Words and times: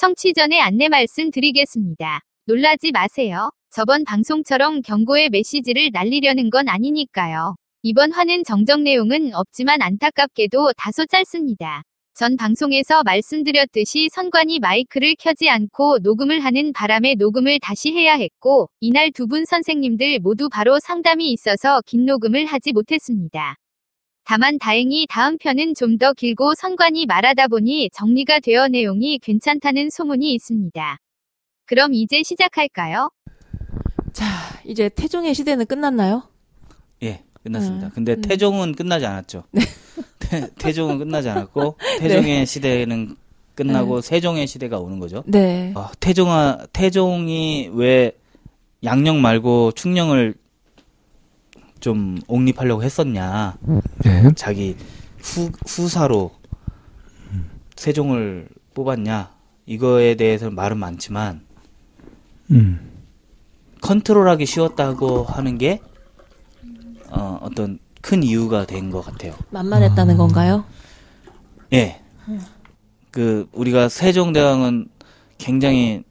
청취 0.00 0.32
전에 0.32 0.58
안내 0.58 0.88
말씀 0.88 1.30
드리겠습니다. 1.30 2.20
놀라지 2.46 2.90
마세요. 2.90 3.50
저번 3.70 4.04
방송처럼 4.04 4.80
경고의 4.80 5.28
메시지를 5.28 5.90
날리려는 5.92 6.48
건 6.48 6.70
아니니까요. 6.70 7.54
이번 7.82 8.10
화는 8.10 8.44
정정 8.44 8.82
내용은 8.82 9.34
없지만 9.34 9.82
안타깝게도 9.82 10.72
다소 10.78 11.04
짧습니다. 11.04 11.82
전 12.14 12.38
방송에서 12.38 13.02
말씀드렸듯이 13.02 14.08
선관위 14.10 14.60
마이크를 14.60 15.16
켜지 15.18 15.50
않고 15.50 15.98
녹음을 15.98 16.40
하는 16.40 16.72
바람에 16.72 17.16
녹음을 17.16 17.58
다시 17.60 17.92
해야 17.92 18.14
했고, 18.14 18.70
이날 18.80 19.10
두 19.12 19.26
분 19.26 19.44
선생님들 19.44 20.20
모두 20.20 20.48
바로 20.48 20.80
상담이 20.80 21.30
있어서 21.30 21.82
긴 21.84 22.06
녹음을 22.06 22.46
하지 22.46 22.72
못했습니다. 22.72 23.56
다만 24.24 24.58
다행히 24.58 25.06
다음 25.08 25.38
편은 25.38 25.74
좀 25.74 25.98
더 25.98 26.12
길고 26.14 26.54
선관위 26.54 27.06
말하다 27.06 27.48
보니 27.48 27.90
정리가 27.92 28.40
되어 28.40 28.68
내용이 28.68 29.18
괜찮다는 29.18 29.90
소문이 29.90 30.32
있습니다. 30.34 30.98
그럼 31.66 31.92
이제 31.94 32.22
시작할까요? 32.22 33.10
자, 34.12 34.26
이제 34.64 34.88
태종의 34.88 35.34
시대는 35.34 35.66
끝났나요? 35.66 36.22
예, 37.02 37.22
끝났습니다. 37.42 37.88
음, 37.88 37.92
근데 37.94 38.12
음. 38.14 38.22
태종은 38.22 38.74
끝나지 38.74 39.04
않았죠. 39.06 39.44
태, 40.58 40.72
종은 40.72 40.98
끝나지 40.98 41.28
않았고 41.28 41.76
태종의 42.00 42.46
시대는 42.46 43.16
끝나고 43.54 44.00
세종의 44.00 44.46
시대가 44.46 44.78
오는 44.78 44.98
거죠. 44.98 45.22
네. 45.26 45.72
어, 45.76 45.90
태종아 46.00 46.66
태종이 46.72 47.68
왜 47.74 48.12
양령 48.84 49.20
말고 49.20 49.72
충령을 49.72 50.34
좀 51.80 52.18
옹립하려고 52.28 52.82
했었냐. 52.82 53.56
예. 54.06 54.30
자기 54.36 54.76
후, 55.18 55.50
후사로 55.66 56.30
세종을 57.76 58.48
뽑았냐. 58.74 59.30
이거에 59.66 60.14
대해서는 60.16 60.54
말은 60.54 60.78
많지만 60.78 61.42
음. 62.50 62.90
컨트롤하기 63.82 64.44
쉬웠다고 64.46 65.24
하는 65.24 65.58
게 65.58 65.80
어, 67.10 67.38
어떤 67.42 67.78
큰 68.02 68.22
이유가 68.22 68.66
된 68.66 68.90
것 68.90 69.02
같아요. 69.02 69.34
만만했다는 69.50 70.16
건가요? 70.16 70.64
예. 71.72 72.00
그 73.10 73.48
우리가 73.52 73.88
세종대왕은 73.88 74.88
굉장히 75.38 76.02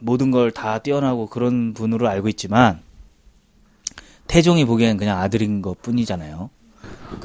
모든 0.00 0.30
걸 0.30 0.50
다 0.50 0.78
뛰어나고 0.78 1.26
그런 1.26 1.74
분으로 1.74 2.08
알고 2.08 2.28
있지만 2.28 2.80
태종이 4.28 4.64
보기에는 4.64 4.96
그냥 4.96 5.18
아들인 5.18 5.60
것 5.62 5.80
뿐이잖아요. 5.82 6.50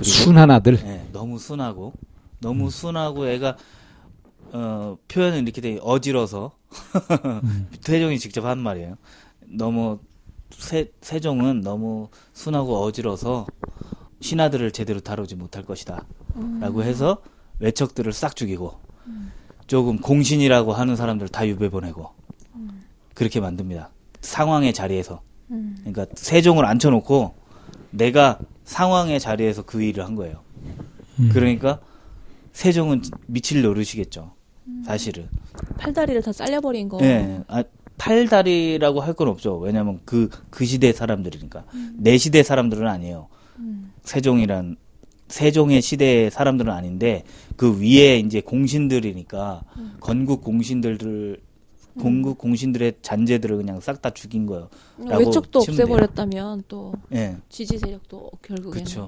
순한 0.01 0.49
아들. 0.49 0.79
예, 0.85 1.07
너무 1.11 1.37
순하고 1.37 1.93
너무 2.39 2.69
순하고 2.69 3.27
애가 3.27 3.57
어, 4.53 4.97
표현을 5.07 5.43
이렇게 5.43 5.61
되게 5.61 5.79
어지러서 5.81 6.51
태종이 7.83 8.17
직접 8.19 8.45
한 8.45 8.57
말이에요. 8.59 8.95
너무 9.45 9.99
세, 10.51 10.91
세종은 11.01 11.61
너무 11.61 12.09
순하고 12.33 12.81
어지러서 12.83 13.47
신하들을 14.21 14.71
제대로 14.71 14.99
다루지 14.99 15.35
못할 15.35 15.63
것이다. 15.63 16.05
라고 16.59 16.83
해서 16.83 17.21
외척들을 17.59 18.11
싹 18.13 18.35
죽이고 18.35 18.79
조금 19.67 19.97
공신이라고 19.99 20.73
하는 20.73 20.95
사람들 20.95 21.29
다 21.29 21.47
유배 21.47 21.69
보내고 21.69 22.11
그렇게 23.13 23.39
만듭니다. 23.39 23.89
상황의 24.21 24.73
자리에서. 24.73 25.21
그러니까 25.47 26.05
세종을 26.16 26.66
앉혀놓고 26.66 27.36
내가 27.91 28.39
상황의 28.63 29.19
자리에서 29.19 29.63
그 29.63 29.81
일을 29.81 30.05
한 30.05 30.16
거예요. 30.16 30.41
그러니까 31.31 31.80
세종은 32.53 33.02
미칠 33.27 33.61
노릇이겠죠. 33.61 34.33
사실은. 34.85 35.27
팔다리를 35.77 36.22
다 36.22 36.31
잘려버린 36.31 36.89
거. 36.89 37.00
예. 37.02 37.41
아, 37.47 37.63
팔다리라고 37.97 39.02
할 39.02 39.13
건 39.13 39.27
없죠. 39.27 39.58
왜냐면 39.59 40.00
그, 40.05 40.29
그 40.50 40.66
시대 40.66 40.91
사람들이니까. 40.91 41.66
내 41.97 42.17
시대 42.17 42.41
사람들은 42.44 42.88
아니에요. 42.88 43.28
세종이란, 44.03 44.78
세종의 45.28 45.81
시대의 45.81 46.31
사람들은 46.31 46.72
아닌데, 46.72 47.23
그 47.56 47.79
위에 47.79 48.17
이제 48.19 48.41
공신들이니까, 48.41 49.63
건국 50.00 50.44
공신들을, 50.44 51.40
건국 51.99 52.37
공신들의 52.37 52.93
잔재들을 53.01 53.57
그냥 53.57 53.79
싹 53.79 54.01
다 54.01 54.09
죽인 54.09 54.45
거예요. 54.45 54.69
라고 54.99 55.25
외척도. 55.25 55.59
없애버렸다면 55.59 56.63
또 56.67 56.93
예. 57.13 57.37
지지 57.49 57.77
세력도 57.77 58.31
결국에는 58.41 58.71
그렇죠. 58.71 59.07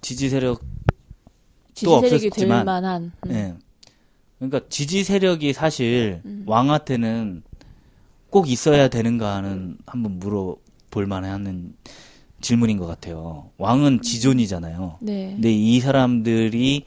지지 0.00 0.28
세력, 0.28 0.60
지지 1.74 1.86
또 1.86 1.96
없었지만, 1.96 2.64
만한. 2.66 3.12
음. 3.26 3.30
예. 3.30 3.54
그러니까 4.38 4.60
지지 4.68 5.02
세력이 5.04 5.52
사실 5.52 6.20
음. 6.24 6.44
왕한테는 6.46 7.42
꼭 8.30 8.50
있어야 8.50 8.88
되는가는 8.88 9.78
한번 9.86 10.18
물어볼 10.18 11.06
만한 11.06 11.74
질문인 12.40 12.76
것 12.76 12.86
같아요. 12.86 13.50
왕은 13.56 14.02
지존이잖아요. 14.02 14.98
네. 15.00 15.30
근데 15.32 15.52
이 15.52 15.80
사람들이 15.80 16.84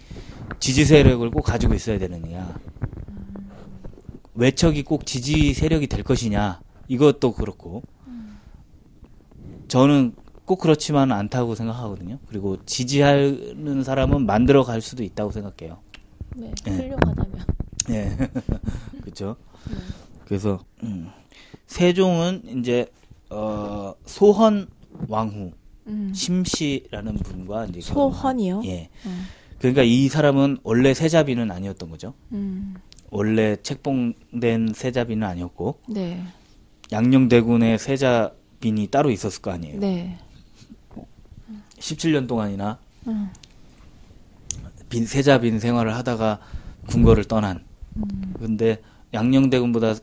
지지 0.60 0.86
세력을 0.86 1.28
꼭 1.32 1.42
가지고 1.42 1.74
있어야 1.74 1.98
되느냐. 1.98 2.56
외척이 4.40 4.84
꼭 4.84 5.06
지지 5.06 5.54
세력이 5.54 5.88
될 5.88 6.04
것이냐. 6.04 6.62
이것도 6.88 7.34
그렇고. 7.34 7.84
저는 9.68 10.16
꼭 10.46 10.60
그렇지만은 10.60 11.16
않다고 11.16 11.54
생각하거든요. 11.54 12.18
그리고 12.28 12.58
지지하는 12.66 13.84
사람은 13.84 14.26
만들어 14.26 14.64
갈 14.64 14.82
수도 14.82 15.04
있다고 15.04 15.32
생각해요. 15.32 15.78
네. 16.36 16.52
예. 16.68 16.72
훌륭하다면. 16.72 17.46
예. 17.92 18.18
그렇죠. 19.02 19.36
그래서 20.26 20.60
음, 20.84 21.10
세종은 21.68 22.60
이제 22.60 22.88
어 23.30 23.94
소헌 24.06 24.68
왕후 25.08 25.52
음. 25.88 26.12
심씨라는 26.16 27.16
분과 27.18 27.66
이제 27.68 27.82
소헌이요? 27.82 28.64
예. 28.66 28.90
음. 29.06 29.26
그러니까 29.60 29.84
이 29.84 30.08
사람은 30.08 30.60
원래 30.64 30.94
세자비는 30.94 31.52
아니었던 31.52 31.90
거죠. 31.90 32.14
음. 32.32 32.76
원래 33.12 33.56
책봉된 33.62 34.74
세자비는 34.76 35.28
아니었고 35.28 35.80
네. 35.90 36.24
양녕대군의 36.92 37.78
세자빈이 37.80 38.88
따로 38.88 39.12
있었을 39.12 39.42
거 39.42 39.52
아니에요. 39.52 39.80
네. 39.80 40.18
17년 41.78 42.28
동안이나 42.28 42.78
음. 43.08 43.30
빈 44.90 45.06
세자빈 45.06 45.60
생활을 45.60 45.96
하다가 45.96 46.40
궁궐을 46.88 47.26
떠난. 47.26 47.64
음. 47.96 48.34
근데 48.38 48.82
양녕대군보다 49.14 49.96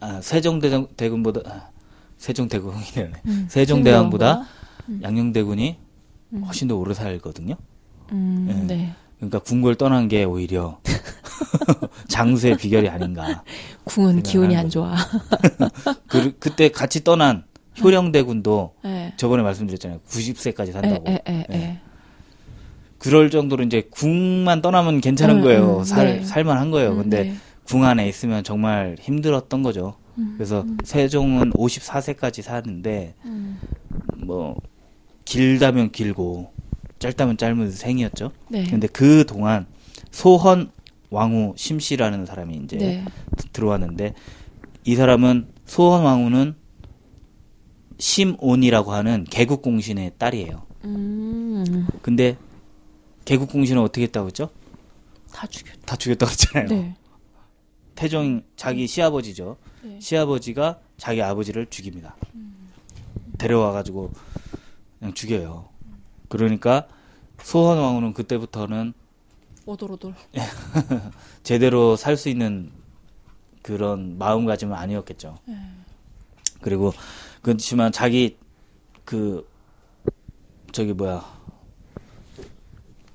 아, 0.00 0.20
세종대군보다 0.20 1.40
아, 1.46 1.70
세종대군이네. 2.18 3.12
음. 3.26 3.46
세종대왕보다 3.48 4.46
음. 4.88 5.00
양녕대군이 5.02 5.76
훨씬 6.44 6.68
더 6.68 6.76
오래 6.76 6.94
살거든요. 6.94 7.56
음. 8.12 8.46
예. 8.48 8.66
네. 8.66 8.94
그러니까 9.16 9.38
궁궐 9.40 9.76
떠난 9.76 10.08
게 10.08 10.24
오히려 10.24 10.80
장수의 12.08 12.56
비결이 12.56 12.88
아닌가. 12.88 13.42
궁은 13.84 14.22
기운이 14.22 14.56
안 14.56 14.68
좋아. 14.68 14.94
그, 16.06 16.36
그때 16.38 16.68
같이 16.70 17.04
떠난 17.04 17.44
효령대군도 17.80 18.74
예. 18.84 19.12
저번에 19.16 19.42
말씀드렸잖아요. 19.42 20.00
90세까지 20.08 20.72
산다고. 20.72 21.10
에, 21.10 21.22
에, 21.26 21.46
에. 21.50 21.80
그럴 22.98 23.30
정도로 23.30 23.64
이제 23.64 23.88
궁만 23.90 24.62
떠나면 24.62 25.00
괜찮은 25.00 25.38
음, 25.38 25.42
거예요. 25.42 25.78
음, 25.78 25.84
살, 25.84 26.18
네. 26.18 26.24
살만한 26.24 26.70
거예요. 26.70 26.94
근데 26.94 27.24
네. 27.24 27.34
궁 27.64 27.84
안에 27.84 28.08
있으면 28.08 28.44
정말 28.44 28.96
힘들었던 29.00 29.62
거죠. 29.62 29.96
음, 30.18 30.34
그래서 30.36 30.64
세종은 30.84 31.52
54세까지 31.52 32.42
사는데 32.42 33.14
음. 33.24 33.58
뭐 34.18 34.56
길다면 35.24 35.90
길고 35.90 36.52
짧다면 36.98 37.36
짧은 37.38 37.70
생이었죠. 37.72 38.30
네. 38.48 38.64
근데 38.64 38.86
그 38.86 39.24
동안 39.26 39.66
소헌 40.12 40.70
왕후 41.12 41.54
심씨라는 41.56 42.24
사람이 42.26 42.56
이제 42.64 42.78
네. 42.78 43.04
들어왔는데 43.52 44.14
이 44.84 44.96
사람은 44.96 45.52
소헌 45.66 46.02
왕후는 46.02 46.56
심온이라고 47.98 48.92
하는 48.92 49.24
개국 49.30 49.62
공신의 49.62 50.12
딸이에요. 50.18 50.62
음. 50.84 51.86
근데 52.00 52.36
개국 53.24 53.50
공신은 53.50 53.80
어떻게 53.80 54.02
했다고 54.04 54.28
했죠? 54.28 54.50
다 55.32 55.46
죽였. 55.46 55.74
다 55.84 55.96
죽였다고 55.96 56.30
했잖아요. 56.30 56.68
네. 56.68 56.96
태종 57.94 58.42
자기 58.56 58.86
시아버지죠. 58.86 59.58
네. 59.82 60.00
시아버지가 60.00 60.80
자기 60.96 61.22
아버지를 61.22 61.66
죽입니다. 61.66 62.16
데려와 63.38 63.72
가지고 63.72 64.10
그냥 64.98 65.12
죽여요. 65.14 65.68
그러니까 66.28 66.88
소헌 67.42 67.78
왕후는 67.78 68.14
그때부터는 68.14 68.94
오돌오돌. 69.66 70.14
제대로 71.42 71.96
살 71.96 72.16
수 72.16 72.28
있는 72.28 72.70
그런 73.62 74.18
마음가짐은 74.18 74.74
아니었겠죠. 74.76 75.38
네. 75.46 75.54
그리고 76.60 76.92
그렇지만 77.42 77.92
자기 77.92 78.36
그 79.04 79.48
저기 80.72 80.92
뭐야 80.92 81.24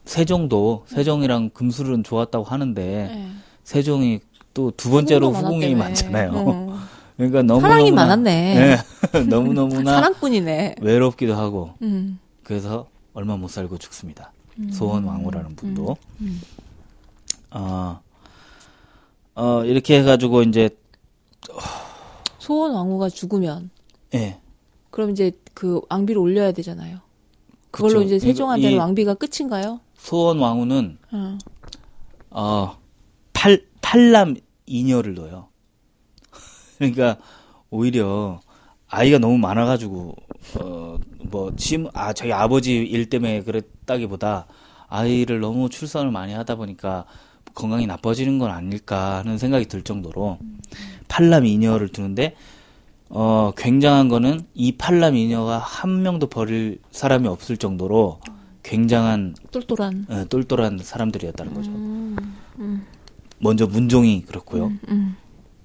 세종도 0.05 0.85
세종이랑 0.87 1.49
금술은 1.49 2.03
좋았다고 2.03 2.45
하는데 2.45 2.81
네. 2.83 3.31
세종이 3.63 4.19
또 4.53 4.71
두 4.71 4.89
번째로 4.89 5.31
후궁이 5.31 5.75
많았다며. 5.75 5.83
많잖아요. 5.85 6.31
어. 6.33 6.79
그러니까 7.17 7.41
너무 7.43 7.61
사랑이 7.61 7.91
많았네. 7.91 8.77
너무 9.29 9.53
너무나 9.53 9.91
사랑꾼이네. 9.95 10.75
외롭기도 10.81 11.35
하고 11.35 11.73
음. 11.81 12.19
그래서 12.43 12.87
얼마 13.13 13.35
못 13.35 13.49
살고 13.49 13.77
죽습니다. 13.79 14.31
소원 14.71 15.03
왕후라는 15.03 15.55
분도 15.55 15.97
음. 16.21 16.41
어, 17.51 17.99
어 19.35 19.63
이렇게 19.65 19.99
해가지고 19.99 20.43
이제 20.43 20.69
소원 22.39 22.73
왕후가 22.73 23.09
죽으면 23.09 23.69
예 24.13 24.39
그럼 24.89 25.11
이제 25.11 25.31
그 25.53 25.81
왕비를 25.89 26.19
올려야 26.19 26.51
되잖아요. 26.53 26.99
그걸로 27.71 27.99
그쵸. 27.99 28.03
이제 28.03 28.19
세종한테는 28.19 28.75
이- 28.75 28.79
왕비가 28.79 29.13
끝인가요? 29.15 29.79
소원 29.97 30.39
왕후는 30.39 30.97
어. 31.11 31.37
어, 32.29 32.77
팔, 33.33 33.65
팔남 33.81 34.35
이녀를 34.65 35.15
넣어요. 35.15 35.47
그러니까, 36.77 37.17
오히려, 37.69 38.39
아이가 38.87 39.17
너무 39.17 39.37
많아가지고, 39.37 40.15
어, 40.55 40.97
뭐, 41.29 41.53
침, 41.55 41.87
아, 41.93 42.13
자기 42.13 42.31
아버지 42.31 42.75
일 42.75 43.09
때문에 43.09 43.43
그랬다기보다, 43.43 44.47
아이를 44.87 45.39
너무 45.39 45.69
출산을 45.69 46.11
많이 46.11 46.33
하다 46.33 46.55
보니까, 46.55 47.05
건강이 47.53 47.87
나빠지는 47.87 48.39
건 48.39 48.51
아닐까 48.51 49.17
하는 49.17 49.37
생각이 49.37 49.65
들 49.65 49.81
정도로, 49.81 50.37
팔남 51.07 51.45
이녀를 51.45 51.89
두는데, 51.89 52.35
어, 53.09 53.51
굉장한 53.57 54.09
거는, 54.09 54.41
이 54.53 54.73
팔남 54.73 55.15
이녀가 55.15 55.57
한 55.57 56.01
명도 56.03 56.27
버릴 56.27 56.79
사람이 56.91 57.27
없을 57.27 57.57
정도로, 57.57 58.19
굉장한, 58.63 59.35
똘똘한. 59.51 60.05
어, 60.09 60.25
똘똘한 60.29 60.79
사람들이었다는 60.81 61.53
거죠. 61.53 61.71
음. 61.71 62.85
먼저 63.39 63.67
문종이 63.67 64.23
그렇고요. 64.23 64.71
음. 64.89 65.15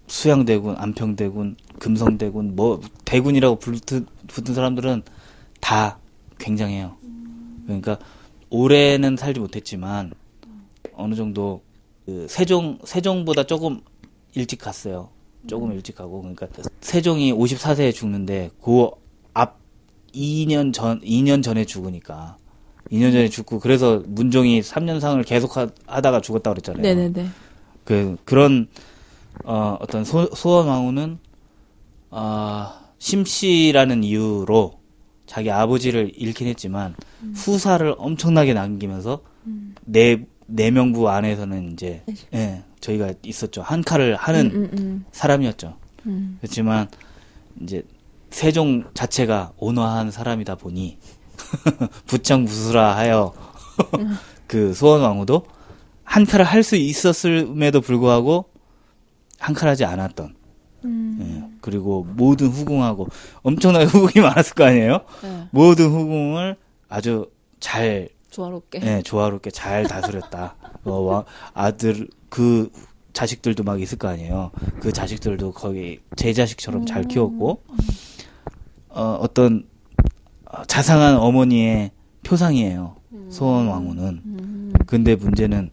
수양대군, 0.07 0.77
안평대군, 0.77 1.57
금성대군, 1.79 2.55
뭐 2.55 2.81
대군이라고 3.05 3.57
붙은, 3.57 4.07
붙은 4.27 4.55
사람들은 4.55 5.03
다 5.61 5.99
굉장해요. 6.39 6.97
그러니까 7.67 7.99
올해는 8.51 9.17
살지 9.17 9.41
못했지만 9.41 10.13
어느 10.95 11.15
정도 11.15 11.63
그 12.05 12.27
세종 12.29 12.79
세종보다 12.85 13.45
조금 13.45 13.81
일찍 14.35 14.61
갔어요. 14.61 15.11
조금 15.47 15.73
일찍 15.73 15.97
가고 15.97 16.21
그러니까 16.21 16.49
세종이 16.81 17.33
54세에 17.33 17.93
죽는데 17.95 18.51
그 18.63 19.03
앞 19.35 19.59
2년 20.15 20.73
전 20.73 21.01
2년 21.01 21.43
전에 21.43 21.65
죽으니까 21.65 22.37
2년 22.91 23.13
전에 23.13 23.29
죽고 23.29 23.61
그래서 23.61 24.03
문종이 24.07 24.61
3년상을 24.61 25.25
계속 25.27 25.57
하, 25.57 25.69
하다가 25.87 26.21
죽었다 26.21 26.51
그랬잖아요. 26.51 26.83
네네네. 26.83 27.29
그 27.85 28.17
그런 28.25 28.69
어, 29.45 29.79
어떤 29.81 30.05
소, 30.05 30.27
소원 30.35 30.69
왕후는 30.69 31.19
아 32.11 32.82
심씨라는 33.03 34.05
이유로 34.05 34.79
자기 35.27 35.51
아버지를 35.51 36.13
잃긴 36.15 36.47
했지만 36.47 36.95
후사를 37.35 37.97
엄청나게 37.99 38.55
남기면서 38.55 39.21
내 39.85 40.25
내명부 40.47 41.09
안에서는 41.11 41.73
이제 41.73 42.05
예, 42.33 42.63
저희가 42.81 43.13
있었죠 43.25 43.61
한 43.63 43.83
칼을 43.83 44.15
하는 44.15 44.51
음, 44.55 44.71
음, 44.79 45.05
사람이었죠. 45.11 45.77
음. 46.07 46.39
그렇지만 46.41 46.89
이제 47.61 47.83
세종 48.31 48.85
자체가 48.95 49.53
온화한 49.57 50.13
사람이다 50.13 50.55
보니 50.55 50.99
부창부수라 52.07 52.97
하여 52.97 53.35
그 54.47 54.73
소원 54.75 55.01
왕후도 55.01 55.45
한 56.05 56.25
칼을 56.25 56.45
할 56.45 56.63
수 56.63 56.77
있었음에도 56.77 57.81
불구하고 57.81 58.45
한칼 59.41 59.69
하지 59.69 59.85
않았던. 59.85 60.37
음. 60.85 61.19
예. 61.21 61.59
그리고 61.61 62.07
모든 62.17 62.49
후궁하고 62.49 63.09
엄청나게 63.43 63.85
후궁이 63.93 64.25
많았을 64.25 64.55
거 64.55 64.65
아니에요? 64.65 65.01
네. 65.23 65.49
모든 65.51 65.87
후궁을 65.91 66.57
아주 66.89 67.31
잘 67.61 68.09
조화롭게. 68.31 68.81
예, 68.83 69.03
조화롭게 69.03 69.51
잘 69.51 69.85
다스렸다. 69.87 70.57
어, 70.85 70.93
와, 71.03 71.25
아들 71.55 72.09
그 72.29 72.71
자식들도 73.13 73.63
막 73.63 73.81
있을 73.81 73.99
거 73.99 74.09
아니에요. 74.09 74.51
그 74.81 74.93
자식들도 74.93 75.53
거의 75.53 76.01
제 76.17 76.33
자식처럼 76.33 76.87
잘 76.87 77.05
키웠고 77.05 77.63
어, 78.89 79.19
어떤 79.21 79.65
어, 80.47 80.65
자상한 80.65 81.17
어머니의 81.17 81.91
표상이에요. 82.23 82.97
소원 83.29 83.67
왕후는. 83.69 84.23
음. 84.25 84.73
근데 84.87 85.15
문제는 85.15 85.71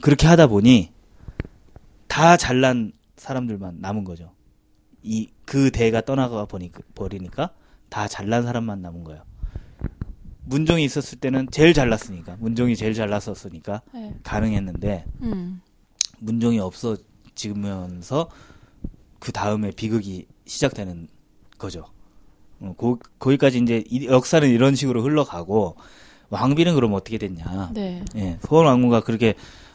그렇게 0.00 0.26
하다 0.26 0.46
보니 0.48 0.90
다 2.08 2.36
잘난 2.36 2.92
사람들만 3.30 3.78
남은 3.80 4.04
거죠. 4.04 4.32
이 5.02 5.28
그 5.44 5.70
대가 5.70 6.00
떠나가 6.00 6.44
보니 6.44 6.72
버리니까 6.96 7.50
다 7.88 8.08
잘난 8.08 8.42
사람만 8.42 8.82
남은 8.82 9.04
거예요. 9.04 9.22
문종이 10.44 10.84
있었을 10.84 11.18
때는 11.18 11.48
제일 11.52 11.72
잘났으니까 11.72 12.36
문종이 12.40 12.74
제일 12.76 12.94
잘났었으니까 12.94 13.82
네. 13.94 14.14
가능했는데 14.24 15.04
음. 15.22 15.60
문종이 16.18 16.58
없어지면서 16.58 18.28
그 19.20 19.30
다음에 19.32 19.70
비극이 19.70 20.26
시작되는 20.46 21.06
거죠. 21.58 21.84
어, 22.60 22.74
고, 22.76 22.98
거기까지 23.20 23.58
이제 23.58 23.84
이- 23.88 24.06
역사는 24.06 24.48
이런 24.48 24.74
식으로 24.74 25.02
흘러가고 25.02 25.76
왕비는 26.30 26.74
그럼 26.74 26.92
어떻게 26.94 27.18
됐냐? 27.18 27.70
네. 27.74 28.04
예, 28.16 28.38
소원 28.42 28.66
왕후가 28.66 29.00
그렇게 29.02 29.34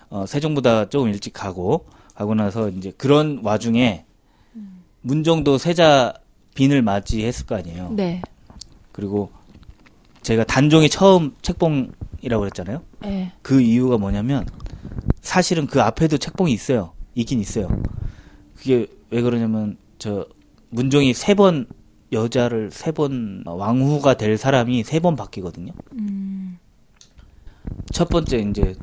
어, 0.10 0.26
세종보다 0.26 0.90
조금 0.90 1.08
일찍 1.10 1.32
가고 1.32 1.86
가고 2.16 2.36
나서 2.36 2.70
이제 2.70 2.92
그런 2.98 3.40
와중에 3.44 4.06
문종도 5.02 5.58
세자 5.58 6.14
빈을 6.56 6.82
맞이했을 6.82 7.46
거 7.46 7.56
아니에요. 7.56 7.92
네. 7.96 8.22
그리고 8.92 9.32
제가 10.22 10.44
단종이 10.44 10.90
처음 10.90 11.34
책봉이라고 11.42 12.40
그랬잖아요. 12.40 12.84
네. 13.02 13.32
그 13.42 13.62
이유가 13.62 13.98
뭐냐면 13.98 14.46
사실은 15.22 15.66
그 15.66 15.82
앞에도 15.82 16.18
책봉이 16.18 16.52
있어요. 16.52 16.94
있긴 17.16 17.40
있어요. 17.40 17.68
그게 18.56 18.86
왜 19.10 19.22
그러냐면 19.22 19.78
저 19.98 20.26
문종이 20.70 21.14
세 21.14 21.34
번 21.34 21.66
여자를 22.12 22.70
세 22.72 22.92
번 22.92 23.44
왕후가 23.46 24.16
될 24.16 24.38
사람이 24.38 24.84
세 24.84 25.00
번 25.00 25.16
바뀌거든요. 25.16 25.72
음. 25.94 26.58
첫 27.92 28.10
번째 28.10 28.38
이제 28.40 28.76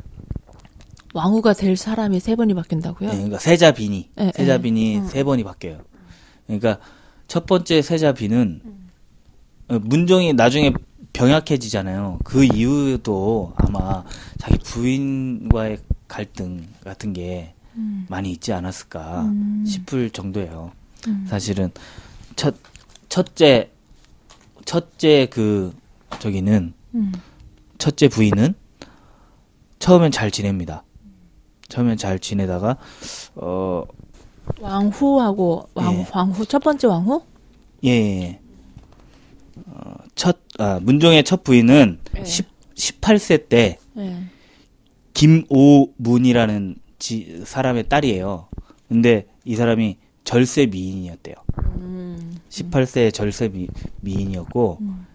왕후가 1.18 1.52
될 1.54 1.76
사람이 1.76 2.20
세 2.20 2.36
번이 2.36 2.54
바뀐다고요? 2.54 3.08
예, 3.08 3.12
그러니까 3.12 3.38
세자빈이 3.38 4.10
예, 4.18 4.32
세자빈이 4.34 4.94
예. 4.94 4.98
어. 4.98 5.04
세 5.06 5.24
번이 5.24 5.42
바뀌어요. 5.42 5.80
그러니까 6.46 6.78
첫 7.26 7.44
번째 7.46 7.82
세자빈은 7.82 8.62
어, 9.68 9.78
문종이 9.80 10.32
나중에 10.32 10.72
병약해지잖아요. 11.12 12.20
그 12.22 12.44
이유도 12.44 13.52
아마 13.56 14.04
자기 14.38 14.58
부인과의 14.58 15.78
갈등 16.06 16.68
같은 16.84 17.12
게 17.12 17.54
음. 17.74 18.06
많이 18.08 18.30
있지 18.30 18.52
않았을까 18.52 19.22
음. 19.22 19.64
싶을 19.66 20.10
정도예요. 20.10 20.70
음. 21.08 21.26
사실은 21.28 21.70
첫 22.36 22.54
첫째 23.08 23.70
첫째 24.64 25.26
그 25.30 25.74
저기는 26.20 26.72
음. 26.94 27.12
첫째 27.78 28.08
부인은 28.08 28.54
처음엔 29.80 30.12
잘 30.12 30.30
지냅니다. 30.30 30.84
처음엔 31.68 31.96
잘 31.96 32.18
지내다가 32.18 32.76
어 33.34 33.84
왕후하고 34.60 35.68
왕, 35.74 35.94
예. 35.94 36.06
왕후 36.12 36.46
첫 36.46 36.60
번째 36.60 36.86
왕후? 36.86 37.22
예, 37.84 37.90
예. 37.90 38.22
예. 38.22 38.40
어, 39.66 39.94
첫, 40.14 40.38
아, 40.58 40.80
문종의 40.82 41.24
첫 41.24 41.44
부인은 41.44 41.98
예. 42.16 42.24
10, 42.24 42.46
18세 42.74 43.48
때 43.48 43.78
네. 43.94 44.24
김오문이라는 45.14 46.76
지, 46.98 47.42
사람의 47.44 47.88
딸이에요. 47.88 48.48
근데 48.88 49.26
이 49.44 49.56
사람이 49.56 49.96
절세 50.24 50.66
미인이었대요. 50.66 51.34
음. 51.76 52.38
18세 52.48 53.12
절세 53.12 53.48
미, 53.48 53.68
미인이었고, 54.00 54.78
음. 54.80 55.06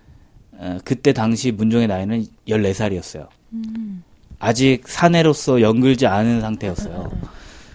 어, 0.53 0.77
그때 0.83 1.13
당시 1.13 1.51
문종의 1.51 1.87
나이는 1.87 2.25
14살이었어요. 2.47 3.27
음. 3.53 4.03
아직 4.39 4.87
사내로서 4.87 5.61
연글지 5.61 6.07
않은 6.07 6.41
상태였어요. 6.41 7.11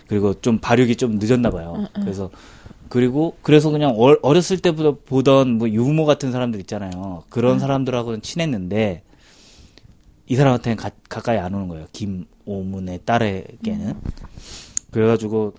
그리고 0.06 0.34
좀 0.40 0.58
발육이 0.58 0.96
좀 0.96 1.18
늦었나 1.18 1.50
봐요. 1.50 1.74
응, 1.76 1.86
응. 1.96 2.02
그래서 2.02 2.30
그리고 2.88 3.36
그래서 3.42 3.70
그냥 3.70 3.90
어- 3.96 4.16
어렸을 4.22 4.58
때부터 4.58 4.96
보던 5.04 5.58
뭐 5.58 5.68
유모 5.68 6.04
같은 6.06 6.32
사람들 6.32 6.60
있잖아요. 6.60 7.24
그런 7.28 7.58
사람들하고는 7.58 8.22
친했는데 8.22 9.02
이 10.26 10.36
사람한테는 10.36 10.76
가, 10.76 10.90
가까이 11.08 11.38
안 11.38 11.54
오는 11.54 11.68
거예요. 11.68 11.86
김오문의 11.92 13.00
딸에게는. 13.04 13.94
그래가지고 14.90 15.54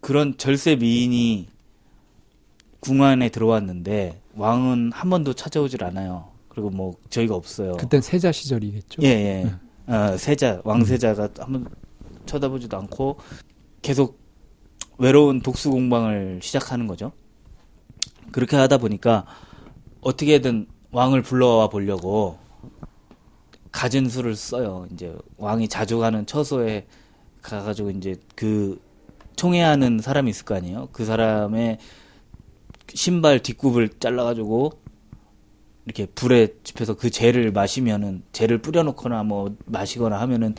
그런 0.00 0.36
절세 0.38 0.76
미인이 0.76 1.48
궁안에 2.80 3.28
들어왔는데 3.30 4.20
왕은 4.36 4.92
한 4.94 5.10
번도 5.10 5.34
찾아오질 5.34 5.82
않아요. 5.84 6.28
그리고 6.48 6.70
뭐 6.70 6.94
저희가 7.10 7.34
없어요. 7.34 7.72
그땐 7.72 8.00
세자 8.00 8.32
시절이겠죠. 8.32 9.02
예, 9.02 9.08
예. 9.08 9.54
어, 9.86 10.16
세자, 10.16 10.62
왕세자가 10.64 11.30
한번 11.38 11.68
쳐다보지도 12.26 12.76
않고 12.76 13.18
계속 13.82 14.18
외로운 14.98 15.40
독수 15.40 15.70
공방을 15.70 16.40
시작하는 16.42 16.86
거죠. 16.86 17.12
그렇게 18.32 18.56
하다 18.56 18.78
보니까 18.78 19.26
어떻게든 20.00 20.66
왕을 20.90 21.22
불러와 21.22 21.68
보려고 21.68 22.38
가진 23.70 24.08
수를 24.08 24.34
써요. 24.34 24.86
이제 24.92 25.14
왕이 25.36 25.68
자주 25.68 25.98
가는 25.98 26.26
처소에 26.26 26.86
가가지고 27.42 27.90
이제 27.90 28.16
그 28.34 28.80
총애하는 29.36 30.00
사람이 30.00 30.30
있을 30.30 30.44
거 30.44 30.54
아니에요. 30.54 30.88
그 30.92 31.04
사람의 31.04 31.78
신발 32.94 33.40
뒷굽을 33.40 33.90
잘라가지고 34.00 34.72
이렇게 35.86 36.06
불에 36.06 36.48
집혀서 36.64 36.94
그 36.94 37.10
재를 37.10 37.52
마시면은 37.52 38.22
재를 38.32 38.58
뿌려놓거나 38.58 39.22
뭐 39.22 39.54
마시거나 39.66 40.20
하면은 40.20 40.54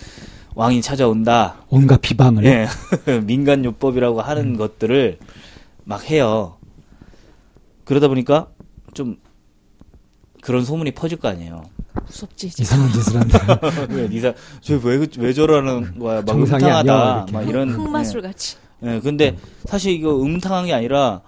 왕이 0.55 0.81
찾아온다. 0.81 1.57
온갖 1.69 2.01
비방을. 2.01 2.45
예. 2.45 2.67
민간 3.25 3.63
요법이라고 3.63 4.21
하는 4.21 4.57
것들을 4.57 5.19
막 5.83 6.09
해요. 6.09 6.57
그러다 7.83 8.07
보니까 8.07 8.47
좀 8.93 9.17
그런 10.41 10.63
소문이 10.63 10.91
퍼질 10.91 11.19
거 11.19 11.27
아니에요. 11.27 11.63
무섭지. 12.05 12.49
진짜. 12.49 12.63
이상한 12.63 12.91
짓을 12.93 13.19
한다. 13.19 13.59
왜 13.91 14.07
니사 14.07 14.33
저왜 14.61 15.07
왜 15.17 15.33
저러는 15.33 15.99
거야? 15.99 16.21
막 16.21 16.35
음탕하다. 16.37 16.77
아니야. 16.77 17.25
막 17.31 17.41
이런 17.47 17.69
흑마술 17.69 18.21
같이. 18.21 18.55
예. 18.83 18.95
예, 18.95 18.99
근데 19.01 19.35
사실 19.65 19.91
이거 19.91 20.21
음탕한 20.21 20.67
게 20.67 20.73
아니라 20.73 21.21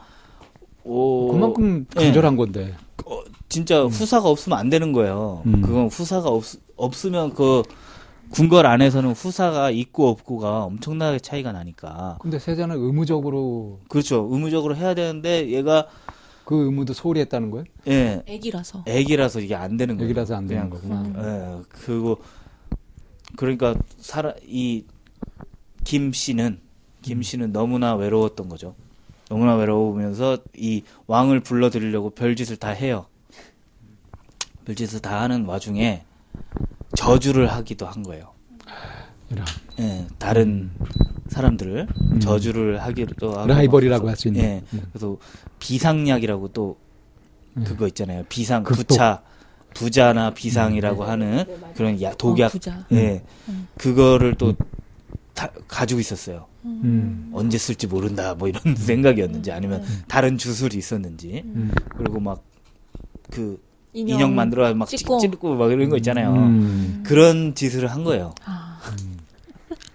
오 0.83 1.31
그만큼 1.33 1.85
예. 1.97 2.05
간절한 2.05 2.37
건데. 2.37 2.75
어, 3.49 3.51
진짜 3.51 3.83
후사가 3.83 4.29
없으면 4.29 4.57
안 4.57 4.69
되는 4.69 4.93
거예요. 4.93 5.41
음. 5.47 5.61
그건 5.61 5.87
후사가 5.87 6.29
없, 6.29 6.43
없으면 6.77 7.33
그 7.33 7.63
궁궐 8.29 8.65
안에서는 8.67 9.11
후사가 9.11 9.71
있고 9.71 10.07
없고가 10.09 10.65
엄청나게 10.65 11.19
차이가 11.19 11.51
나니까. 11.51 12.19
근데 12.21 12.37
세자는 12.37 12.77
의무적으로 12.77 13.79
그렇죠. 13.89 14.27
의무적으로 14.31 14.75
해야 14.75 14.93
되는데 14.93 15.49
얘가 15.49 15.87
그 16.45 16.63
의무도 16.65 16.93
소홀히 16.93 17.21
했다는 17.21 17.49
거예요? 17.49 17.65
예 17.87 18.21
애기라서. 18.27 18.83
애기라서 18.85 19.39
이게 19.39 19.55
안 19.55 19.77
되는 19.77 19.97
거예요. 19.97 20.09
애기라서 20.09 20.35
안 20.35 20.47
되는 20.47 20.69
거구나. 20.69 21.03
예 21.17 21.63
그리고 21.69 22.19
그러니까 23.35 23.75
사람 23.97 24.33
이김 24.45 26.13
씨는 26.13 26.59
김 27.01 27.23
씨는 27.23 27.51
너무나 27.51 27.95
외로웠던 27.95 28.47
거죠. 28.47 28.75
너무나 29.27 29.55
외로우면서 29.55 30.37
이 30.55 30.83
왕을 31.07 31.39
불러들이려고 31.39 32.11
별짓을 32.11 32.57
다 32.57 32.69
해요. 32.69 33.05
별짓을 34.69 34.99
다 34.99 35.21
하는 35.21 35.45
와중에 35.45 36.03
저주를 36.95 37.47
하기도 37.51 37.88
한 37.88 38.03
거예요. 38.03 38.33
이런 39.31 39.45
예, 39.79 40.05
다른 40.19 40.69
사람들을 41.27 41.88
음. 42.11 42.19
저주를 42.19 42.81
하기도 42.81 43.31
하고 43.38 43.47
라이벌이라고 43.47 44.09
할 44.09 44.15
수 44.15 44.27
있는. 44.27 44.41
예. 44.41 44.63
음. 44.73 44.81
그래서 44.91 45.17
비상약이라고 45.59 46.49
또 46.49 46.77
음. 47.57 47.63
그거 47.63 47.88
있잖아요. 47.88 48.23
비상 48.29 48.63
극독. 48.63 48.88
부차 48.88 49.23
부자나 49.73 50.33
비상이라고 50.33 51.03
하는 51.03 51.45
그런 51.75 52.01
야, 52.01 52.13
독약 52.13 52.47
어, 52.47 52.51
부자. 52.51 52.85
예. 52.91 53.23
그거를 53.77 54.35
또 54.35 54.55
다, 55.33 55.49
가지고 55.67 55.99
있었어요. 55.99 56.45
음. 56.65 57.31
언제 57.33 57.57
쓸지 57.57 57.88
모른다 57.88 58.35
뭐 58.35 58.47
이런 58.47 58.61
생각이었는지 58.75 59.51
아니면 59.51 59.83
다른 60.07 60.38
주술이 60.38 60.77
있었는지 60.77 61.41
음. 61.45 61.71
그리고 61.97 62.19
막 62.19 62.49
그 63.31 63.61
인형, 63.93 64.36
만들어 64.36 64.74
막 64.75 64.88
찍고. 64.88 65.19
찍, 65.19 65.31
찍고 65.31 65.55
막 65.55 65.72
이런 65.72 65.89
거 65.89 65.98
있잖아요. 65.98 66.34
음. 66.34 67.03
그런 67.05 67.55
짓을 67.55 67.88
한 67.88 68.03
거예요. 68.03 68.34
아, 68.46 68.79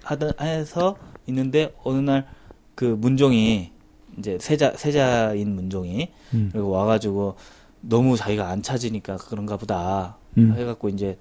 하다 0.02 0.32
해서 0.44 0.96
있는데 1.26 1.74
어느 1.84 1.98
날 1.98 2.26
그 2.74 2.84
문종이 2.86 3.70
이제 4.18 4.36
세자 4.40 4.72
세자인 4.76 5.54
문종이 5.54 6.08
음. 6.34 6.48
그리고 6.52 6.70
와가지고 6.70 7.36
너무 7.82 8.16
자기가 8.16 8.48
안 8.48 8.62
찾으니까 8.62 9.16
그런가 9.16 9.56
보다 9.56 10.16
음. 10.38 10.54
해갖고 10.56 10.88
이제 10.88 11.16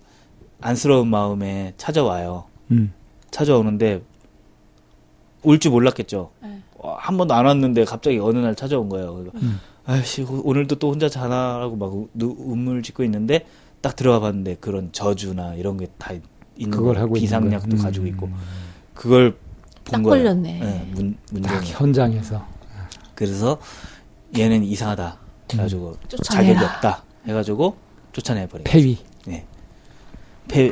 안쓰러운 0.61 1.09
마음에 1.09 1.73
찾아와요. 1.77 2.45
음. 2.71 2.91
찾아오는데 3.29 4.01
올 5.43 5.59
줄 5.59 5.71
몰랐겠죠. 5.71 6.31
네. 6.41 6.59
어, 6.79 6.95
한 6.97 7.17
번도 7.17 7.33
안 7.35 7.45
왔는데 7.45 7.85
갑자기 7.85 8.17
어느 8.17 8.39
날 8.39 8.55
찾아온 8.55 8.89
거예요. 8.89 9.13
그래서 9.13 9.37
음. 9.43 9.59
아이씨 9.85 10.21
오- 10.23 10.41
오늘도 10.45 10.75
또 10.75 10.91
혼자 10.91 11.09
자나라고 11.09 11.75
막 11.75 11.91
누- 12.13 12.35
눈물 12.37 12.81
짓고 12.83 13.03
있는데 13.03 13.45
딱 13.81 13.95
들어가 13.95 14.19
봤는데 14.21 14.55
그런 14.59 14.91
저주나 14.91 15.55
이런 15.55 15.77
게 15.77 15.87
다 15.97 16.13
있는 16.55 16.71
그걸. 16.77 16.97
하고 16.97 17.13
비상약도. 17.15 17.75
음. 17.75 17.81
가지고 17.81 18.05
있고 18.07 18.29
그걸 18.93 19.35
본딱 19.85 20.03
거예요. 20.03 20.23
걸렸네. 20.23 20.59
예, 20.61 20.91
문, 20.93 21.15
딱 21.15 21.33
문종이. 21.33 21.71
현장에서. 21.71 22.45
그래서 23.15 23.59
얘는 24.37 24.63
이상하다. 24.63 25.19
해가지고 25.53 25.97
쫓아내라. 26.07 26.53
자격이 26.59 26.65
없다. 26.75 27.03
해가지고 27.27 27.75
쫓아내 28.13 28.47
버린 28.47 28.63
거예요. 28.63 28.73
폐위. 28.83 28.97
네. 29.25 29.45
폐 30.47 30.71